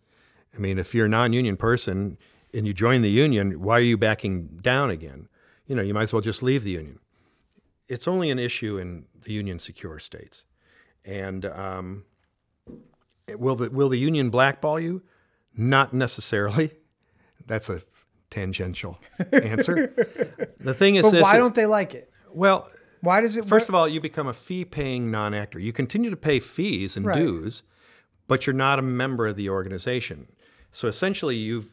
[0.54, 2.18] I mean, if you're a non union person
[2.54, 5.28] and you join the union, why are you backing down again?
[5.66, 6.98] You know, you might as well just leave the union.
[7.88, 10.44] It's only an issue in the union secure states.
[11.04, 12.04] And um,
[13.36, 15.02] Will the will the union blackball you?
[15.56, 16.72] Not necessarily.
[17.46, 17.82] That's a
[18.30, 18.98] tangential
[19.32, 19.92] answer.
[20.60, 22.10] the thing is, But this, why don't they like it?
[22.32, 22.70] well?
[23.00, 23.44] Why does it?
[23.44, 25.58] First of all, you become a fee-paying non-actor.
[25.60, 27.16] You continue to pay fees and Right.
[27.16, 27.62] dues,
[28.26, 30.26] but you're not a member of the organization.
[30.72, 31.68] So essentially, you've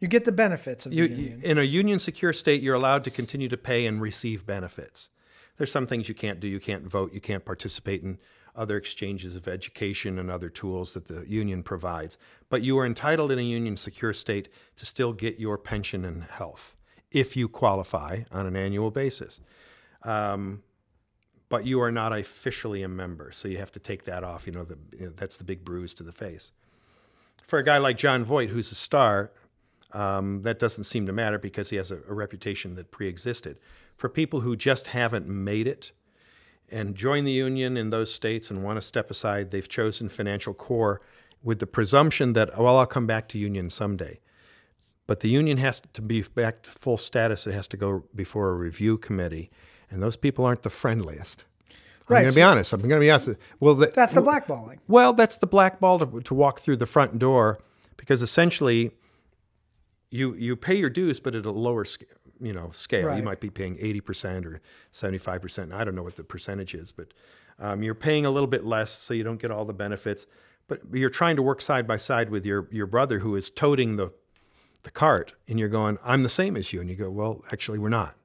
[0.00, 1.40] you get the benefits of the union.
[1.44, 5.10] in a union secure state, you're allowed to continue to pay and receive benefits.
[5.58, 6.48] There's some things you can't do.
[6.48, 7.12] You can't vote.
[7.12, 8.18] You can't participate in
[8.56, 12.16] other exchanges of education and other tools that the union provides.
[12.48, 16.24] But you are entitled in a union secure state to still get your pension and
[16.24, 16.74] health
[17.10, 19.40] if you qualify on an annual basis.
[20.02, 20.62] Um,
[21.48, 24.46] but you are not officially a member, so you have to take that off.
[24.46, 26.52] You know, the, you know, that's the big bruise to the face.
[27.42, 29.32] For a guy like Jon Voight, who's a star,
[29.92, 33.58] um, that doesn't seem to matter because he has a, a reputation that pre-existed.
[33.96, 35.92] For people who just haven't made it
[36.70, 40.54] and join the union in those states and want to step aside, they've chosen financial
[40.54, 41.00] core
[41.42, 44.20] with the presumption that, well, I'll come back to union someday.
[45.06, 47.46] But the union has to be back to full status.
[47.46, 49.50] It has to go before a review committee,
[49.90, 51.44] and those people aren't the friendliest.
[52.08, 52.72] I'm Right, going to be honest.
[52.72, 53.30] I'm going to be honest.
[53.60, 54.78] Well, the, That's the blackballing.
[54.88, 57.60] well, that's the blackball to, to walk through the front door
[57.96, 58.90] because essentially
[60.10, 62.02] you you pay your dues, but at a lower sc-
[62.40, 63.06] you know scale.
[63.06, 63.16] Right.
[63.16, 64.60] You might be paying eighty percent or
[64.92, 65.72] seventy five percent.
[65.72, 67.08] I don't know what the percentage is, but
[67.58, 70.26] um, you're paying a little bit less, so you don't get all the benefits.
[70.68, 73.96] But you're trying to work side by side with your your brother who is toting
[73.96, 74.12] the
[74.82, 77.78] the cart, and you're going, "I'm the same as you," and you go, "Well, actually,
[77.78, 78.16] we're not."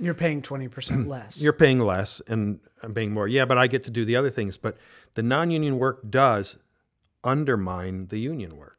[0.00, 1.38] You're paying twenty percent less.
[1.38, 3.28] You're paying less and I'm paying more.
[3.28, 4.56] Yeah, but I get to do the other things.
[4.56, 4.76] But
[5.14, 6.58] the non union work does
[7.22, 8.73] undermine the union work.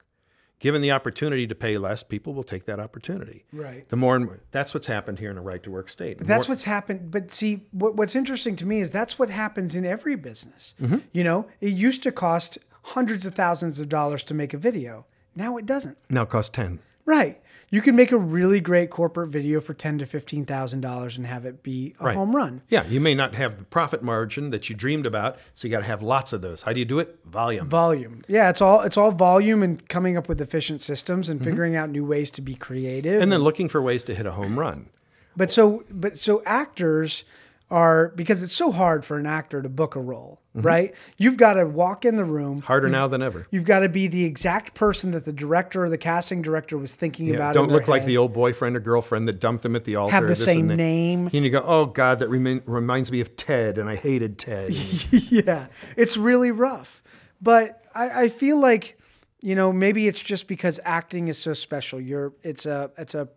[0.66, 3.46] Given the opportunity to pay less, people will take that opportunity.
[3.54, 3.88] Right.
[3.88, 6.18] The more, that's what's happened here in a right to work state.
[6.18, 7.12] That's More- what's happened.
[7.12, 10.74] But see, what, what's interesting to me is that's what happens in every business.
[10.82, 10.98] Mm-hmm.
[11.12, 15.06] You know, it used to cost hundreds of thousands of dollars to make a video.
[15.36, 16.00] Now it doesn't.
[16.10, 16.80] now it costs 10.
[17.06, 17.40] Right.
[17.72, 21.26] You can make a really great corporate video for ten to fifteen thousand dollars and
[21.26, 22.16] have it be a Right.
[22.16, 22.62] home run.
[22.70, 25.80] Yeah, you may not have the profit margin that you dreamed about, so you got
[25.80, 26.62] to have lots of those.
[26.62, 27.18] How do you do it?
[27.26, 27.68] Volume.
[27.68, 28.22] Volume.
[28.28, 31.32] Yeah, it's all it's all volume and coming up with efficient systems Mm-hmm.
[31.38, 33.22] and figuring out new ways to be creative.
[33.22, 34.88] and then looking for ways to hit a home run.
[35.36, 37.24] But so but so actors
[37.72, 40.68] are because it's so hard for an actor to book a role, Mm-hmm.
[40.68, 40.96] right?
[41.18, 42.62] You've got to walk in the room.
[42.62, 43.46] Harder now than ever.
[43.52, 46.96] You've got to be the exact person that the director or the casting director was
[46.96, 47.54] thinking Yeah, about.
[47.56, 48.10] don't look like head.
[48.10, 50.14] the old boyfriend or girlfriend that dumped him at the altar.
[50.16, 51.30] Have the same and name.
[51.34, 54.70] And you go, oh God, that remi- reminds me of Ted, and I hated Ted.
[55.12, 57.02] yeah, it's really rough.
[57.42, 58.98] But I, I feel like,
[59.42, 62.00] you know, maybe it's just because acting is so special.
[62.00, 63.28] You're it's a it's a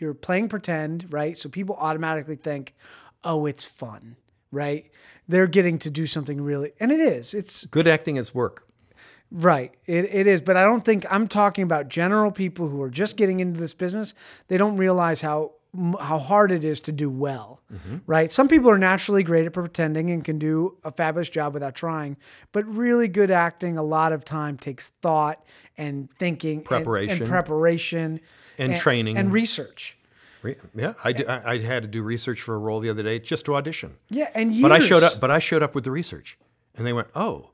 [0.00, 1.38] you're playing pretend, right?
[1.38, 2.74] So people automatically think,
[3.26, 4.16] oh, it's fun,
[4.50, 4.90] right?
[5.28, 7.34] They're getting to do something really, and it is.
[7.34, 8.62] It's Good acting is work.
[9.32, 9.74] Right.
[9.86, 10.40] It, it is.
[10.40, 13.74] But I don't think I'm talking about general people who are just getting into this
[13.74, 14.14] business.
[14.48, 15.52] They don't realize how
[16.00, 17.60] how hard it is to do well.
[17.74, 17.96] Mm-hmm.
[18.06, 18.30] Right.
[18.32, 22.16] Some people are naturally great at pretending and can do a fabulous job without trying.
[22.52, 25.44] But really good acting, a lot of time takes thought
[25.76, 27.20] and thinking, and- Preparation.
[27.22, 28.20] and, preparation,
[28.58, 29.18] And training.
[29.18, 29.98] and research.
[30.74, 33.18] Yeah, I, do, I, I had to do research for a role the other day
[33.18, 33.96] just to audition.
[34.10, 34.62] Yeah, and years.
[34.62, 35.20] But I showed up.
[35.20, 36.38] But I showed up with the research,
[36.74, 37.50] and they went, "Oh,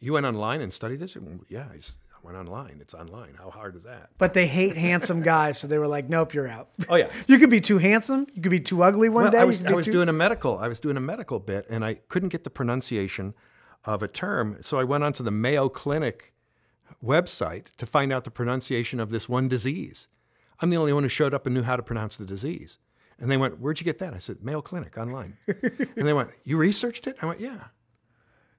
[0.00, 1.78] you went online and studied this?" "Well, Yeah, I,
[2.22, 2.78] went online.
[2.80, 3.34] It's online.
[3.38, 4.10] How hard is that?
[4.18, 7.08] But they hate handsome guys, so they were like, "Nope, you're out." Oh yeah.
[7.28, 8.26] You could be too handsome.
[8.34, 9.38] You could be too ugly one Well, day.
[9.38, 10.58] I was I was too- doing a medical.
[10.58, 13.34] I was doing a medical bit, and I couldn't get the pronunciation
[13.84, 16.32] of a term, so I went onto the Mayo Clinic
[17.04, 20.08] website to find out the pronunciation of this one disease.
[20.60, 22.78] I'm the only one who showed up and knew how to pronounce the disease.
[23.18, 26.30] And they went, "Where'd you get that?" I said, "Mayo Clinic online." and they went,
[26.44, 27.56] "You researched it?" I went, "Yeah."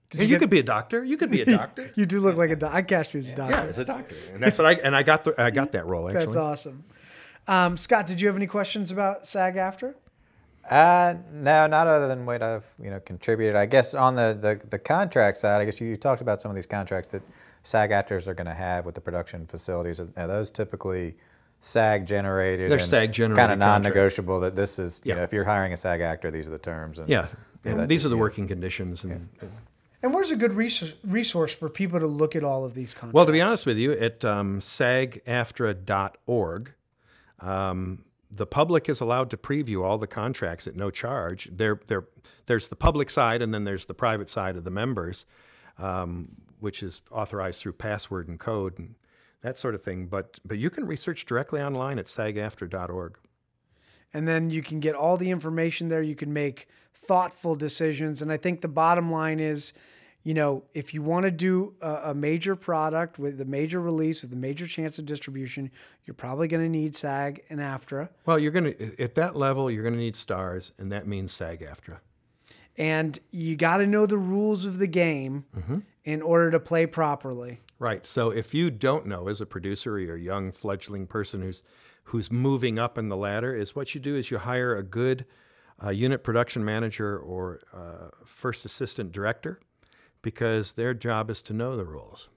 [0.09, 1.03] Did and you you, get- could be a doctor.
[1.03, 1.91] You could be a doctor.
[1.95, 2.73] You do look like a doc.
[2.73, 3.55] I cast you as a doctor.
[3.55, 4.15] yeah, as a doctor.
[4.33, 6.25] And that's what I and I got the I got that role actually.
[6.25, 6.83] That's awesome.
[7.47, 9.93] Um, Scott, did you have any questions about SAG AFTRA?
[10.69, 13.55] Uh, no, not other than what I've you know contributed.
[13.55, 16.49] I guess on the, the, the contract side, I guess you, you talked about some
[16.51, 17.21] of these contracts that
[17.63, 19.99] SAG actors are going to have with the production facilities.
[20.01, 21.15] Are those typically
[21.59, 22.71] SAG generated?
[22.71, 24.39] They're and SAG-generated Kind of non-negotiable.
[24.39, 25.15] That this is you Yeah.
[25.15, 26.99] know if you're hiring a SAG actor, these are the terms.
[26.99, 27.27] And, Yeah.
[27.63, 28.21] Yeah, And these are the yeah.
[28.21, 29.27] working conditions and
[30.03, 33.15] And where's a good resource, resource for people to look at all of these contracts?
[33.15, 36.71] Well, to be honest with you, at um, sagaftra.org,
[37.39, 41.49] um, the public is allowed to preview all the contracts at no charge.
[41.51, 42.05] There, there,
[42.45, 45.25] there's the public side, and then there's the private side of the members,
[45.79, 46.27] um,
[46.59, 48.93] which is authorized through password and code and
[49.41, 50.07] that sort of thing.
[50.07, 53.17] But, but you can research directly online at sagaftra.org.
[54.13, 56.01] and then you can get all the information there.
[56.01, 58.21] You can make thoughtful decisions.
[58.21, 59.73] And I think the bottom line is,
[60.23, 64.21] you know, if you want to do a, a major product with a major release
[64.21, 65.71] with a major chance of distribution,
[66.05, 68.09] you're probably going to need SAG and AFTRA.
[68.25, 71.31] Well, you're going to, at that level, you're going to need stars, and that means
[71.31, 71.99] SAG AFTRA.
[72.77, 75.79] And you got to know the rules of the game mm-hmm.
[76.03, 77.59] in order to play properly.
[77.79, 78.05] Right.
[78.07, 81.63] So if you don't know as a producer or you're a young fledgling person who's
[82.03, 85.25] who's moving up in the ladder, is what you do is you hire a good
[85.83, 89.59] uh, unit production manager or uh, first assistant director
[90.21, 92.29] because their job is to know the rules.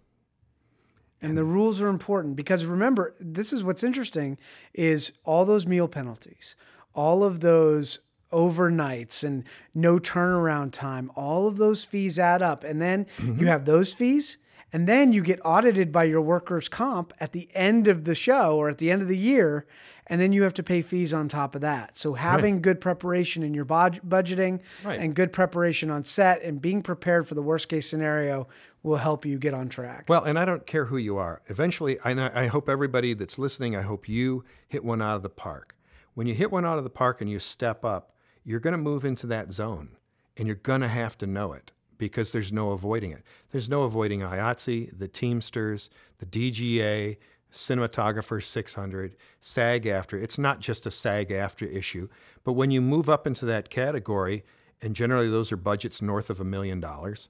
[1.23, 4.39] And the rules are important because remember, this is what's interesting
[4.75, 6.57] is all those meal penalties,
[6.95, 8.01] all of those
[8.33, 12.65] overnights and no turnaround time, all of those fees add up.
[12.65, 14.39] And then you have those fees
[14.73, 18.57] and then you get audited by your workers comp at the end of the show
[18.57, 19.67] or at the end of the year
[20.07, 21.97] and then you have to pay fees on top of that.
[21.97, 24.99] So having good preparation in your bud- budgeting Right.
[24.99, 28.49] and good preparation on set and being prepared for the worst case scenario
[28.83, 30.07] will help you get on track.
[30.09, 31.43] Well, and I don't care who you are.
[31.47, 35.29] Eventually, I, I hope everybody that's listening, I hope you hit one out of the
[35.29, 35.77] park.
[36.15, 38.13] When you hit one out of the park and you step up,
[38.43, 39.91] you're going to move into that zone
[40.37, 43.23] and you're going to have to know it because there's no avoiding it.
[43.53, 47.19] There's no avoiding IATSE, the Teamsters, the DGA,
[47.53, 50.23] Cinematographer 600, SAG AFTRA.
[50.23, 52.09] It's not just a SAG AFTRA issue,
[52.43, 54.45] but when you move up into that category,
[54.83, 57.29] and generally those are budgets north of a million dollars,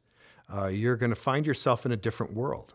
[0.55, 2.75] uh, you're going to find yourself in a different world.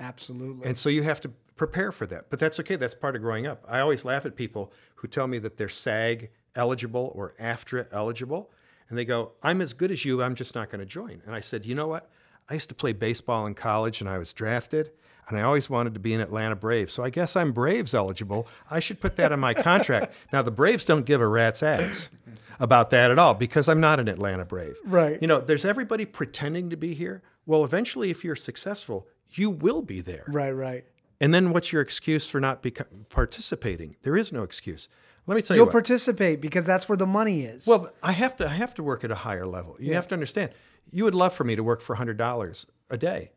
[0.00, 0.66] Absolutely.
[0.66, 2.30] And so you have to prepare for that.
[2.30, 2.76] But that's okay.
[2.76, 3.64] That's part of growing up.
[3.68, 8.50] I always laugh at people who tell me that they're SAG eligible or AFTRA eligible.
[8.88, 10.22] And they go, I'm as good as you.
[10.22, 11.20] I'm just not going to join.
[11.26, 12.10] And I said, you know what?
[12.48, 14.90] I used to play baseball in college and I was drafted.
[15.28, 16.90] And I always wanted to be an Atlanta Brave.
[16.90, 18.48] So I guess I'm Braves eligible.
[18.70, 20.14] I should put that in my contract.
[20.32, 22.08] now, the Braves don't give a rat's ass
[22.60, 24.76] about that at all because I'm not an Atlanta Brave.
[24.86, 25.18] Right.
[25.20, 27.22] You know, there's everybody pretending to be here.
[27.44, 30.24] Well, eventually, if you're successful, you will be there.
[30.28, 30.84] right, right.
[31.20, 33.96] And then what's your excuse for not beco- participating?
[34.02, 34.88] There is no excuse.
[35.28, 35.72] Let me tell You'll you what.
[35.72, 37.66] participate because that's where the money is.
[37.66, 39.76] well, I have to I have to work at a higher level.
[39.78, 40.52] You have to understand.
[40.90, 43.30] You would love for me to work for $100 a day.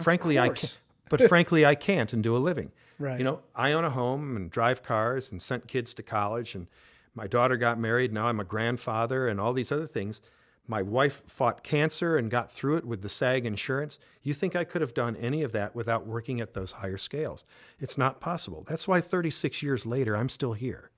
[0.00, 0.60] frankly, I course.
[0.60, 0.78] can't.
[1.10, 2.70] But frankly, I can't and do a living.
[3.00, 3.18] Right.
[3.18, 6.68] You know, I own a home and drive cars and sent kids to college and
[7.16, 8.12] my daughter got married.
[8.12, 10.20] Now I'm a grandfather and all these other things.
[10.68, 13.98] My wife fought cancer and got through it with the SAG insurance.
[14.22, 17.44] You think I could have done any of that without working at those higher scales?
[17.80, 18.64] It's not possible.
[18.68, 20.90] That's why 36 years later, I'm still here.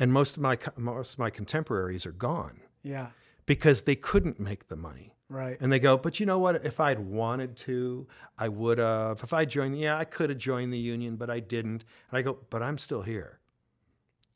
[0.00, 3.08] And most of my most of my contemporaries are gone yeah,
[3.46, 5.14] because they couldn't make the money.
[5.28, 5.58] right.
[5.60, 6.64] And they go, but you know what?
[6.64, 8.06] If I'd wanted to,
[8.38, 9.22] I would have.
[9.22, 11.84] If I joined, yeah, I could have joined the union, but I didn't.
[12.10, 13.38] And I go, but I'm still here,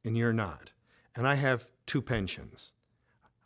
[0.04, 0.70] and you're not.
[1.16, 2.74] And I have two pensions.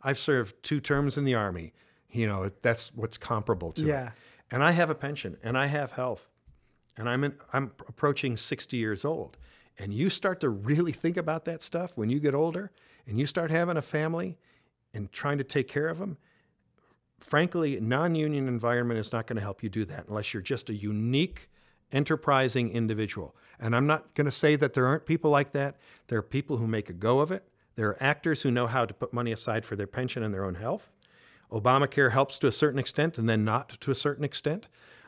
[0.01, 1.73] I've served two terms in the army.
[2.11, 4.07] You know, that's what's comparable to Yeah.
[4.07, 4.13] it.
[4.51, 6.27] And I have a pension, and I have health,
[6.97, 9.37] and I'm in, I'm approaching 60 years old.
[9.79, 12.71] And you start to really think about that stuff when you get older,
[13.07, 14.37] and you start having a family,
[14.93, 16.17] and trying to take care of them
[17.19, 20.73] frankly, non-union environment is not going to help you do that unless you're just a
[20.73, 21.49] unique,
[21.91, 23.35] enterprising individual.
[23.59, 25.77] And I'm not going to say that there aren't people like that.
[26.07, 27.43] There are people who make a go of it.
[27.75, 30.45] There are actors who know how to put money aside for their pension and their
[30.45, 30.91] own health.
[31.51, 34.67] Obamacare helps to a certain extent and then not to a certain extent.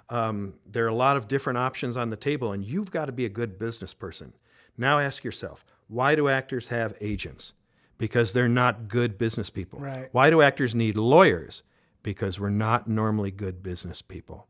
[0.10, 3.12] Um, there are a lot of different options on the table, and you've got to
[3.12, 4.34] be a good business person.
[4.78, 7.54] Now ask yourself why do actors have agents?
[7.98, 9.80] Because they're not good business people.
[9.80, 10.10] Right.
[10.12, 11.64] Why do actors need lawyers?
[12.02, 14.48] Because we're not normally good business people.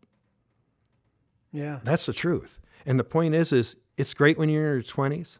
[1.51, 1.79] Yeah.
[1.83, 2.59] That's the truth.
[2.85, 5.39] And the point is, is it's great when you're in your twenties,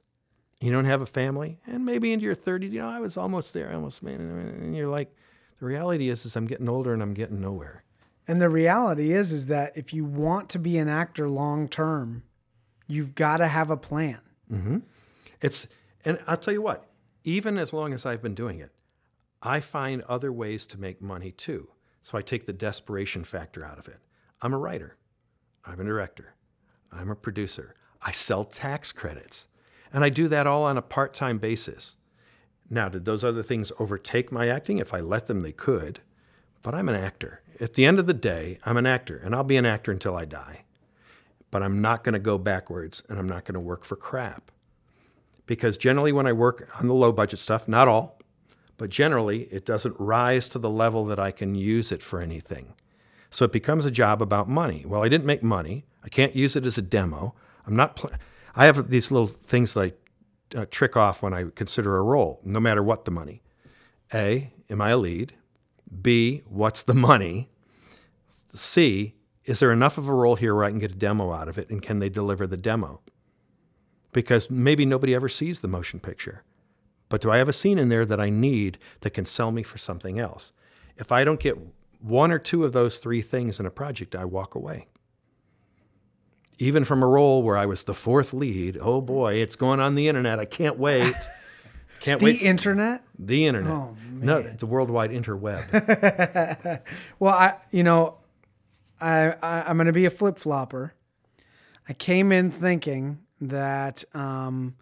[0.59, 2.73] you don't have a family, and maybe into your thirties.
[2.73, 5.15] You know, I was almost there, I almost made it, and you're like,
[5.59, 7.83] the reality is, is I'm getting older and I'm getting nowhere.
[8.27, 12.23] And the reality is, is that if you want to be an actor long term,
[12.87, 14.19] you've got to have a plan.
[14.51, 14.77] Mm-hmm.
[15.41, 15.67] It's,
[16.05, 16.87] and I'll tell you what,
[17.23, 18.71] even as long as I've been doing it,
[19.41, 21.67] I find other ways to make money too.
[22.03, 23.99] So I take the desperation factor out of it.
[24.41, 24.97] I'm a writer,
[25.65, 26.33] I'm a director,
[26.91, 29.47] I'm a producer, I sell tax credits,
[29.93, 31.97] and I do that all on a part time basis.
[32.69, 34.79] Now, did those other things overtake my acting?
[34.79, 35.99] If I let them, they could,
[36.63, 37.41] but I'm an actor.
[37.59, 40.15] At the end of the day, I'm an actor, and I'll be an actor until
[40.15, 40.63] I die.
[41.51, 44.51] But I'm not going to go backwards, and I'm not going to work for crap
[45.45, 48.19] because generally when I work on the low budget stuff, not all,
[48.77, 52.73] but generally it doesn't rise to the level that I can use it for anything.
[53.29, 54.85] So it becomes a job about money.
[54.85, 55.85] Well, I didn't make money.
[56.03, 57.35] I can't use it as a demo.
[57.67, 57.97] I'm not.
[57.97, 58.11] Pl-
[58.55, 59.93] I have these little things that
[60.55, 63.41] I uh, trick off when I consider a role, no matter what the money.
[64.13, 65.33] A, am I a lead?
[66.01, 67.49] B, what's the money?
[68.53, 69.15] see
[69.51, 71.57] is there enough of a role here where I can get a demo out of
[71.57, 73.01] it and can they deliver the demo?
[74.13, 76.43] Because maybe nobody ever sees the motion picture.
[77.09, 79.61] But do I have a scene in there that I need that can sell me
[79.61, 80.53] for something else?
[80.95, 81.57] If I don't get
[81.99, 84.87] one or two of those three things in a project, I walk away.
[86.57, 89.95] Even from a role where I was the fourth lead, oh boy, it's going on
[89.95, 90.39] the internet.
[90.39, 91.13] I can't wait.
[91.99, 92.39] Can't The wait.
[92.39, 93.03] The internet?
[93.19, 93.71] the internet.
[93.73, 96.81] Oh, no, the worldwide interweb.
[97.19, 98.15] Well, I you know,
[99.01, 100.93] I, I I'm gonna be a flip flopper.
[101.89, 104.75] I came in thinking that um,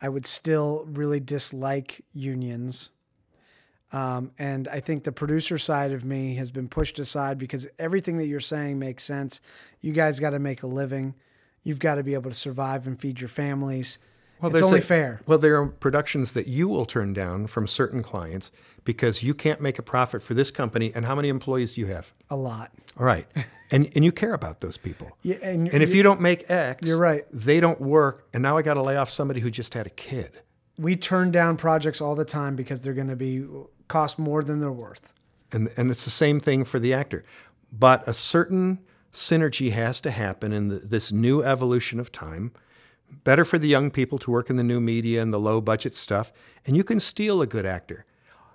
[0.00, 2.90] I would still really dislike unions.
[3.92, 8.18] Um, and I think the producer side of me has been pushed aside because everything
[8.18, 9.40] that you're saying makes sense.
[9.80, 11.14] You guys got to make a living.
[11.62, 13.98] You've got to be able to survive and feed your families.
[14.42, 15.20] It's there's only a- fair.
[15.26, 18.50] Well, there are productions that you will turn down from certain clients
[18.84, 20.92] because you can't make a profit for this company.
[20.94, 22.12] And how many employees do you have?
[22.30, 22.72] A lot.
[22.98, 23.26] All right.
[23.70, 25.14] And, and you care about those people.
[25.20, 27.26] Yeah, and, And if you don't make X, You're right.
[27.30, 28.26] They don't work.
[28.32, 30.40] And now I got to lay off somebody who just had a kid.
[30.78, 33.46] we turn down projects all the time because they're going to be
[33.86, 35.12] cost more than they're worth.
[35.52, 37.26] And, and it's the same thing for the actor.
[37.70, 38.78] But a certain
[39.12, 42.52] synergy has to happen in the, this new evolution of time.
[43.24, 45.94] Better for the young people to work in the new media and the low budget
[45.94, 46.32] stuff.
[46.66, 48.04] And you can steal a good actor.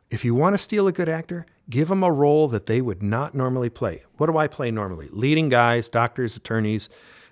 [0.10, 3.02] If you want to steal a good actor, give them a role that they would
[3.02, 4.04] not normally play.
[4.18, 5.10] What do I play normally?
[5.12, 6.90] Leading guys, doctors, attorneys,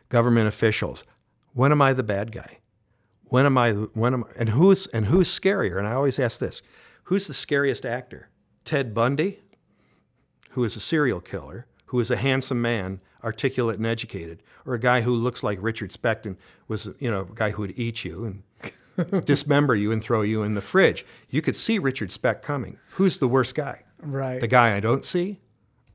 [0.10, 1.04] government officials.
[1.54, 2.58] When am I the bad guy?
[3.26, 3.72] When am I?
[3.72, 4.26] When am?
[4.36, 5.78] And who's and who's scarier?
[5.78, 6.62] And I always ask this:
[7.04, 8.30] Who's the scariest actor?
[8.66, 9.40] Ted Bundy,
[10.52, 14.80] who is a serial killer, who is a handsome man, articulate and educated, or a
[14.80, 18.04] guy who looks like Richard Speck and was, you know, a guy who would eat
[18.04, 21.06] you and dismember you and throw you in the fridge.
[21.30, 22.78] You could see Richard Speck coming.
[22.92, 23.84] Who's the worst guy?
[24.02, 24.42] Right.
[24.42, 25.40] The guy I don't see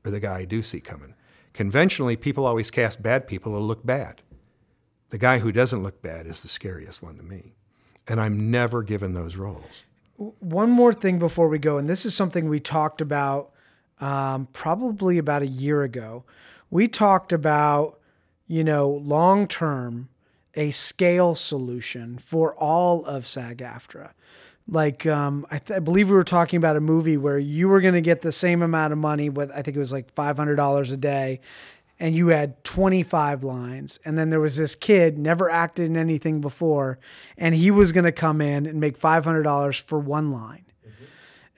[0.07, 1.13] or the guy I do see coming?
[1.53, 4.21] Conventionally, people always cast bad people who look bad.
[5.09, 7.55] The guy who doesn't look bad is the scariest one to me.
[8.07, 9.83] And I'm never given those roles.
[10.15, 13.51] One more thing before we go, and this is something we talked about
[13.99, 16.23] um, probably about a year ago.
[16.69, 17.99] We talked about,
[18.47, 20.09] you know, long term,
[20.55, 24.11] a scale solution for all of SAG AFTRA.
[24.67, 27.79] Like, um, I, th- I believe we were talking about a movie where you were
[27.79, 30.91] going to get the same amount of money with, I think it was like $500
[30.91, 31.39] a day,
[31.99, 33.97] and you had 25 lines.
[34.03, 36.99] And then there was this kid, never acted in anything before,
[37.37, 40.65] and he was going to come in and make $500 for one line.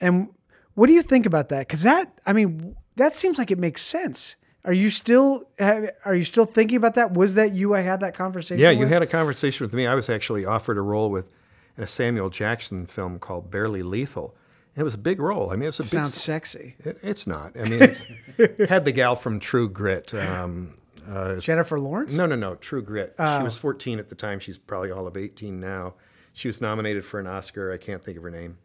[0.00, 0.28] And
[0.74, 1.66] what do you think about that?
[1.66, 4.36] Because that, I mean, that seems like it makes sense.
[4.64, 7.12] Are you still are you still thinking about that?
[7.14, 7.74] Was that you?
[7.74, 8.58] I had that conversation.
[8.60, 9.86] Yeah, you had a conversation with me.
[9.86, 11.32] I was actually offered a role with
[11.78, 14.34] in a Samuel Jackson film called Barely Lethal.
[14.76, 15.50] It was a big role.
[15.50, 15.90] I mean, it's a big.
[15.90, 16.76] Sounds sexy.
[16.84, 17.52] It, it's not.
[17.58, 17.96] I mean,
[18.38, 20.12] it had the gal from True Grit.
[20.14, 20.74] Um,
[21.08, 22.12] uh, Jennifer Lawrence.
[22.14, 22.54] no, no, no.
[22.56, 23.14] True Grit.
[23.18, 23.42] She Oh.
[23.42, 24.38] was 14 at the time.
[24.40, 25.94] She's probably all of 18 now.
[26.34, 27.72] She was nominated for an Oscar.
[27.72, 28.58] I can't think of her name.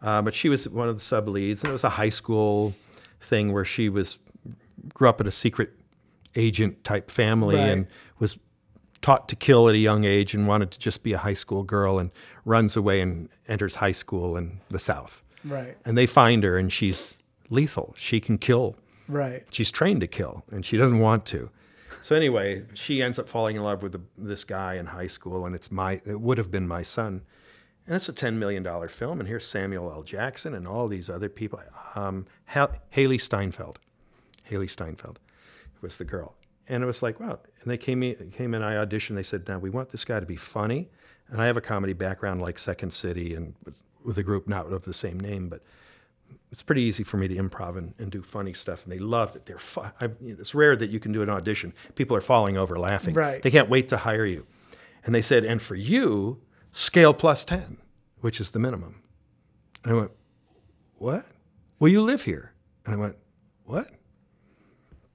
[0.00, 1.62] Uh, but she was one of the sub leads.
[1.64, 2.74] And it was a high school
[3.20, 4.18] thing where she was
[4.94, 5.70] grew up in a secret
[6.36, 7.68] agent type family Right.
[7.68, 7.86] and
[8.18, 8.38] was
[9.00, 11.62] taught to kill at a young age and wanted to just be a high school
[11.62, 12.10] girl and
[12.44, 15.22] runs away and enters high school in the South.
[15.44, 15.76] Right.
[15.84, 17.14] And they find her and she's
[17.48, 17.94] lethal.
[17.96, 18.76] She can kill
[19.08, 19.46] Right.
[19.50, 21.48] she's trained to kill and she doesn't want to
[22.02, 25.46] so anyway she ends up falling in love with the, this guy in high school
[25.46, 27.22] and it's my it would have been my son
[27.86, 31.30] and it's a $10 million film and here's samuel l jackson and all these other
[31.30, 31.58] people
[31.94, 33.78] um, ha- Hailee Steinfeld
[34.50, 35.18] Hailee Steinfeld
[35.80, 36.34] was the girl
[36.68, 39.46] and it was like wow and they came in, came in i auditioned they said
[39.48, 40.88] now we want this guy to be funny
[41.28, 44.72] and i have a comedy background like second city and with, with a group not
[44.72, 45.62] of the same name but
[46.50, 49.36] it's pretty easy for me to improv and, and do funny stuff, and they loved
[49.36, 49.46] it.
[49.46, 51.74] They're fu- I, it's rare that you can do an audition.
[51.94, 53.14] People are falling over laughing.
[53.14, 53.42] Right.
[53.42, 54.46] They can't wait to hire you.
[55.04, 56.40] And they said, and for you,
[56.72, 57.78] scale plus ten,
[58.20, 59.02] which is the minimum.
[59.84, 60.10] And I went,
[60.96, 61.26] what?
[61.78, 62.52] Well, you live here.
[62.84, 63.16] And I went,
[63.64, 63.90] what?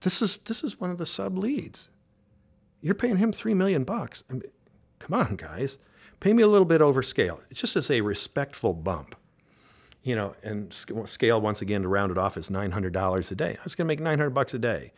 [0.04, 1.89] This is this is one of the sub leads.
[2.82, 4.24] You're paying him three million bucks.
[4.30, 4.43] I mean,
[4.99, 5.78] come on, guys,
[6.20, 9.16] pay me a little bit over scale, just as a respectful bump
[10.04, 13.32] you know, and sc- scale once again to round it off is nine hundred dollars
[13.32, 13.56] a day.
[13.58, 14.91] I was going to make nine hundred bucks a day,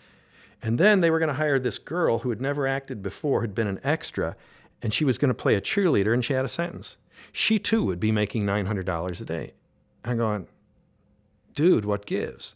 [0.61, 3.55] and then they were going to hire this girl who had never acted before, had
[3.55, 4.35] been an extra,
[4.81, 6.97] and she was going to play a cheerleader, and she had a sentence.
[7.31, 9.53] She too would be making nine hundred dollars a day.
[10.03, 10.47] I'm going,
[11.53, 12.55] dude, what gives?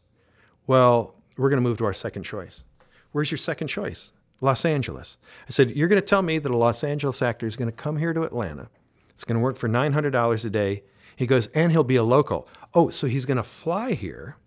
[0.66, 2.64] Well, we're going to move to our second choice.
[3.12, 4.12] Where's your second choice?
[4.42, 5.18] Los Angeles.
[5.48, 7.76] I said, You're going to tell me that a Los Angeles actor is going to
[7.76, 8.70] come here to Atlanta.
[9.12, 10.84] It's going to work for $900 a day.
[11.16, 12.48] He goes, and he'll be a local.
[12.74, 14.38] Oh, so he's going to fly here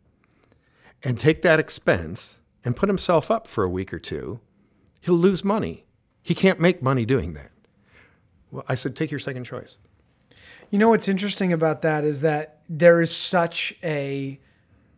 [1.02, 4.40] and take that expense and put himself up for a week or two,
[5.00, 5.84] he'll lose money.
[6.22, 7.50] He can't make money doing that.
[8.50, 9.78] Well, I said, take your second choice.
[10.70, 14.38] You know what's interesting about that is that there is such a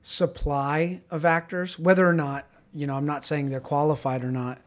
[0.07, 2.45] supply of actors, whether or not,
[2.75, 4.61] you know, I'm not saying they're qualified or not,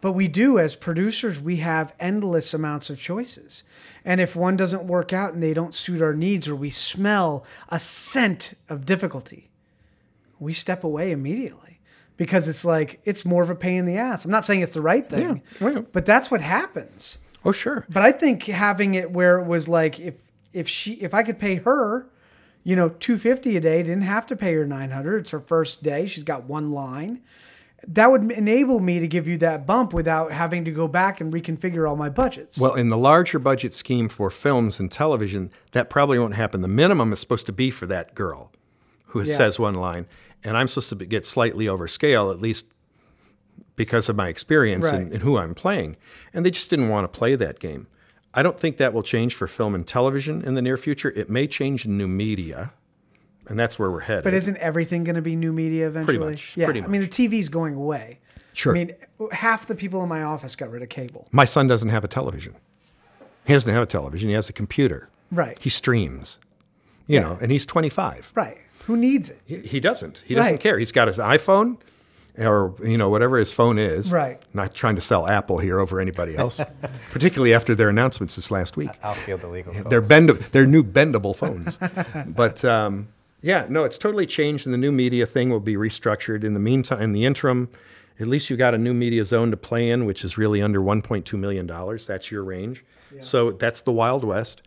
[0.00, 3.62] but we do as producers, we have endless amounts of choices.
[4.06, 7.44] And if one doesn't work out and they don't suit our needs or we smell
[7.68, 9.50] a scent of difficulty,
[10.40, 11.78] we step away immediately
[12.16, 14.24] because it's like it's more of a pain in the ass.
[14.24, 15.80] I'm not saying it's the right thing, Yeah, yeah.
[15.92, 17.18] but that's what happens.
[17.44, 17.84] Oh, sure.
[17.90, 20.14] But I think having it where it was like if
[20.54, 22.06] if she if I could pay her,
[22.64, 25.18] you know, two fifty a day, didn't have to pay her nine hundred.
[25.18, 26.06] It's her first day.
[26.06, 27.20] She's got one line.
[27.86, 31.30] That would enable me to give you that bump without having to go back and
[31.30, 32.58] reconfigure all my budgets.
[32.58, 36.62] Well, in the larger budget scheme for films and television, that probably won't happen.
[36.62, 38.50] The minimum is supposed to be for that girl
[39.08, 39.36] who Yeah.
[39.36, 40.06] says one line,
[40.42, 42.64] and I'm supposed to be- get slightly over scale, at least
[43.76, 44.94] because of my experience Right.
[45.02, 45.96] and, and who I'm playing.
[46.32, 47.86] And they just didn't want to play that game.
[48.34, 51.10] I don't think that will change for film and television in the near future.
[51.10, 52.72] It may change in new media,
[53.48, 54.24] and that's where we're headed.
[54.24, 56.18] but isn't everything going to be new media eventually?
[56.18, 56.64] Pretty much, Yeah.
[56.66, 58.18] pretty I mean, the TV's going away.
[58.52, 58.72] Sure.
[58.72, 58.94] I mean,
[59.32, 61.28] half the people in my office got rid of cable.
[61.32, 62.54] my son doesn't have a television.
[63.46, 64.28] He doesn't have a television.
[64.28, 65.08] He has a computer.
[65.30, 65.58] Right.
[65.60, 66.38] He streams,
[67.06, 68.32] you know, and he's 25.
[68.34, 68.58] Right.
[68.86, 69.40] Who needs it?
[69.44, 70.22] He, he doesn't.
[70.26, 70.60] He doesn't Right.
[70.60, 70.78] care.
[70.78, 71.78] He's got his iPhone
[72.38, 74.10] or you know whatever his phone is.
[74.10, 74.42] Right.
[74.54, 76.60] Not trying to sell Apple here over anybody else,
[77.10, 78.90] particularly after their announcements this last week.
[79.02, 79.72] I'll field the legal.
[79.72, 80.08] They're folks.
[80.08, 81.78] bend they're new bendable phones.
[82.34, 83.08] but um,
[83.42, 86.44] yeah, no, it's totally changed, and the new media thing will be restructured.
[86.44, 87.68] In the meantime, in the interim,
[88.18, 90.80] at least you got a new media zone to play in, which is really under
[90.80, 92.06] 1.2 million dollars.
[92.06, 92.84] That's your range.
[93.20, 94.62] So that's the Wild West.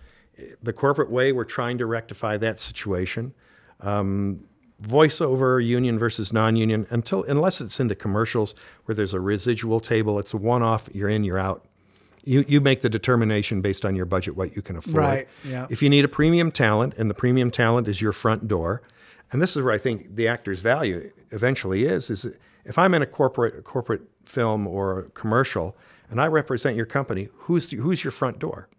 [0.63, 3.33] The corporate way, we're trying to rectify that situation.
[3.81, 4.45] Um,
[4.83, 8.53] voiceover union versus non-union until unless it's into commercials
[8.85, 11.65] where there's a residual table it's a one-off you're in you're out.
[12.23, 14.97] You you make the determination based on your budget what you can afford.
[14.97, 15.65] Right, yeah.
[15.69, 18.81] if you need a premium talent and the premium talent is your front door
[19.31, 22.25] and this is where i think the actor's value eventually is is
[22.65, 25.75] if i'm in a corporate corporate film or a commercial
[26.09, 28.69] and i represent your company who's who's your front door?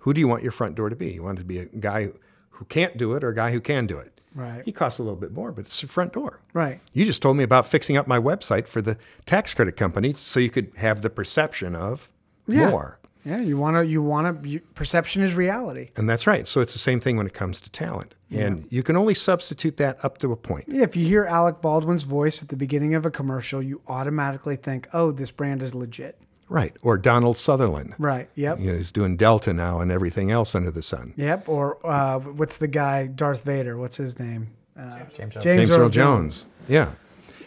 [0.00, 1.12] Who do you want your front door to be?
[1.12, 2.10] You want it to be a guy
[2.50, 4.62] who can't do it or a guy who can do it Right.
[4.64, 6.40] he costs a little bit more, but it's the front door.
[6.54, 6.80] Right.
[6.92, 10.40] You just told me about fixing up my website for the tax credit company so
[10.40, 12.08] you could have the perception of
[12.46, 12.70] Yeah.
[12.70, 12.98] more.
[13.24, 13.40] Yeah.
[13.40, 13.86] You want to.
[13.86, 14.58] You want to.
[14.74, 15.90] Perception is reality.
[15.96, 16.48] And that's right.
[16.48, 18.14] So it's the same thing when it comes to talent.
[18.34, 20.64] And you can only substitute that up to a point.
[20.66, 24.56] Yeah, if you hear Alec Baldwin's voice at the beginning of a commercial, you automatically
[24.56, 26.18] think, "Oh, this brand is legit."
[26.48, 26.76] Right.
[26.82, 27.94] Or Donald Sutherland.
[27.98, 28.28] Right.
[28.34, 28.60] Yep.
[28.60, 31.14] You know, he's doing Delta now and everything else under the sun.
[31.16, 31.48] Yep.
[31.48, 33.06] Or uh, what's the guy?
[33.06, 33.78] Darth Vader.
[33.78, 34.48] What's his name?
[34.78, 36.46] Uh, James Earl James, James Earl Jones.
[36.68, 36.90] Yeah.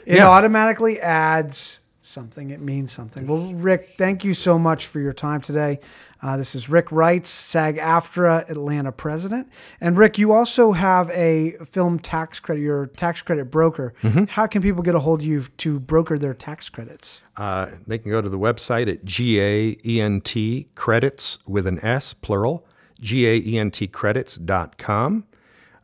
[0.05, 0.27] It Yeah.
[0.27, 2.49] automatically adds something.
[2.49, 3.27] It means something.
[3.27, 5.79] Well, Rick, thank you so much for your time today.
[6.21, 9.47] Uh, this is Rick Wrights, SAG AFTRA Atlanta president.
[9.79, 13.93] And Rick, you also have a film tax credit, you're tax credit broker.
[14.29, 17.21] How can people get a hold of you to broker their tax credits?
[17.37, 22.65] Uh, they can go to the website at G-A-E-N-T credits with an S, plural,
[23.01, 25.25] G-A-E-N-T credits.com.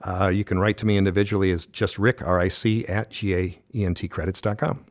[0.01, 4.86] Uh, you can write to me individually as just Rick, R-I-C, at G-A-E-N-T credits.com.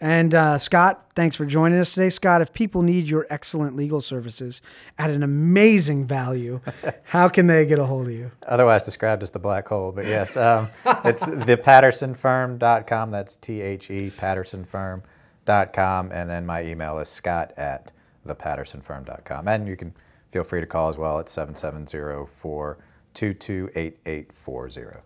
[0.00, 2.10] And uh, Scott, thanks for joining us today.
[2.10, 4.60] Scott, if people need your excellent legal services
[4.98, 6.60] at an amazing value,
[7.04, 8.30] how can they get a hold of you?
[8.46, 10.68] Otherwise described as the black hole, but yes, um,
[11.04, 13.10] it's thepattersonfirm.com.
[13.10, 16.12] That's T H E pattersonfirm.com.
[16.12, 17.92] And then my email is scott at
[18.26, 19.48] thepattersonfirm.com.
[19.48, 19.94] And you can
[20.30, 25.00] feel free to call as well at 770 422 8840.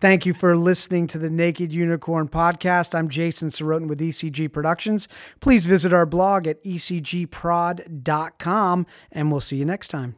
[0.00, 2.94] Thank you for listening to the Naked Unicorn podcast.
[2.94, 5.08] I'm Jason Sorotin with ECG Productions.
[5.40, 7.36] Please visit our blog at ecgprod.com
[9.12, 10.16] and we'll see you next time.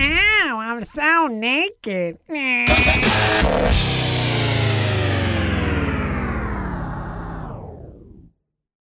[0.00, 2.18] Ow, I'm so naked.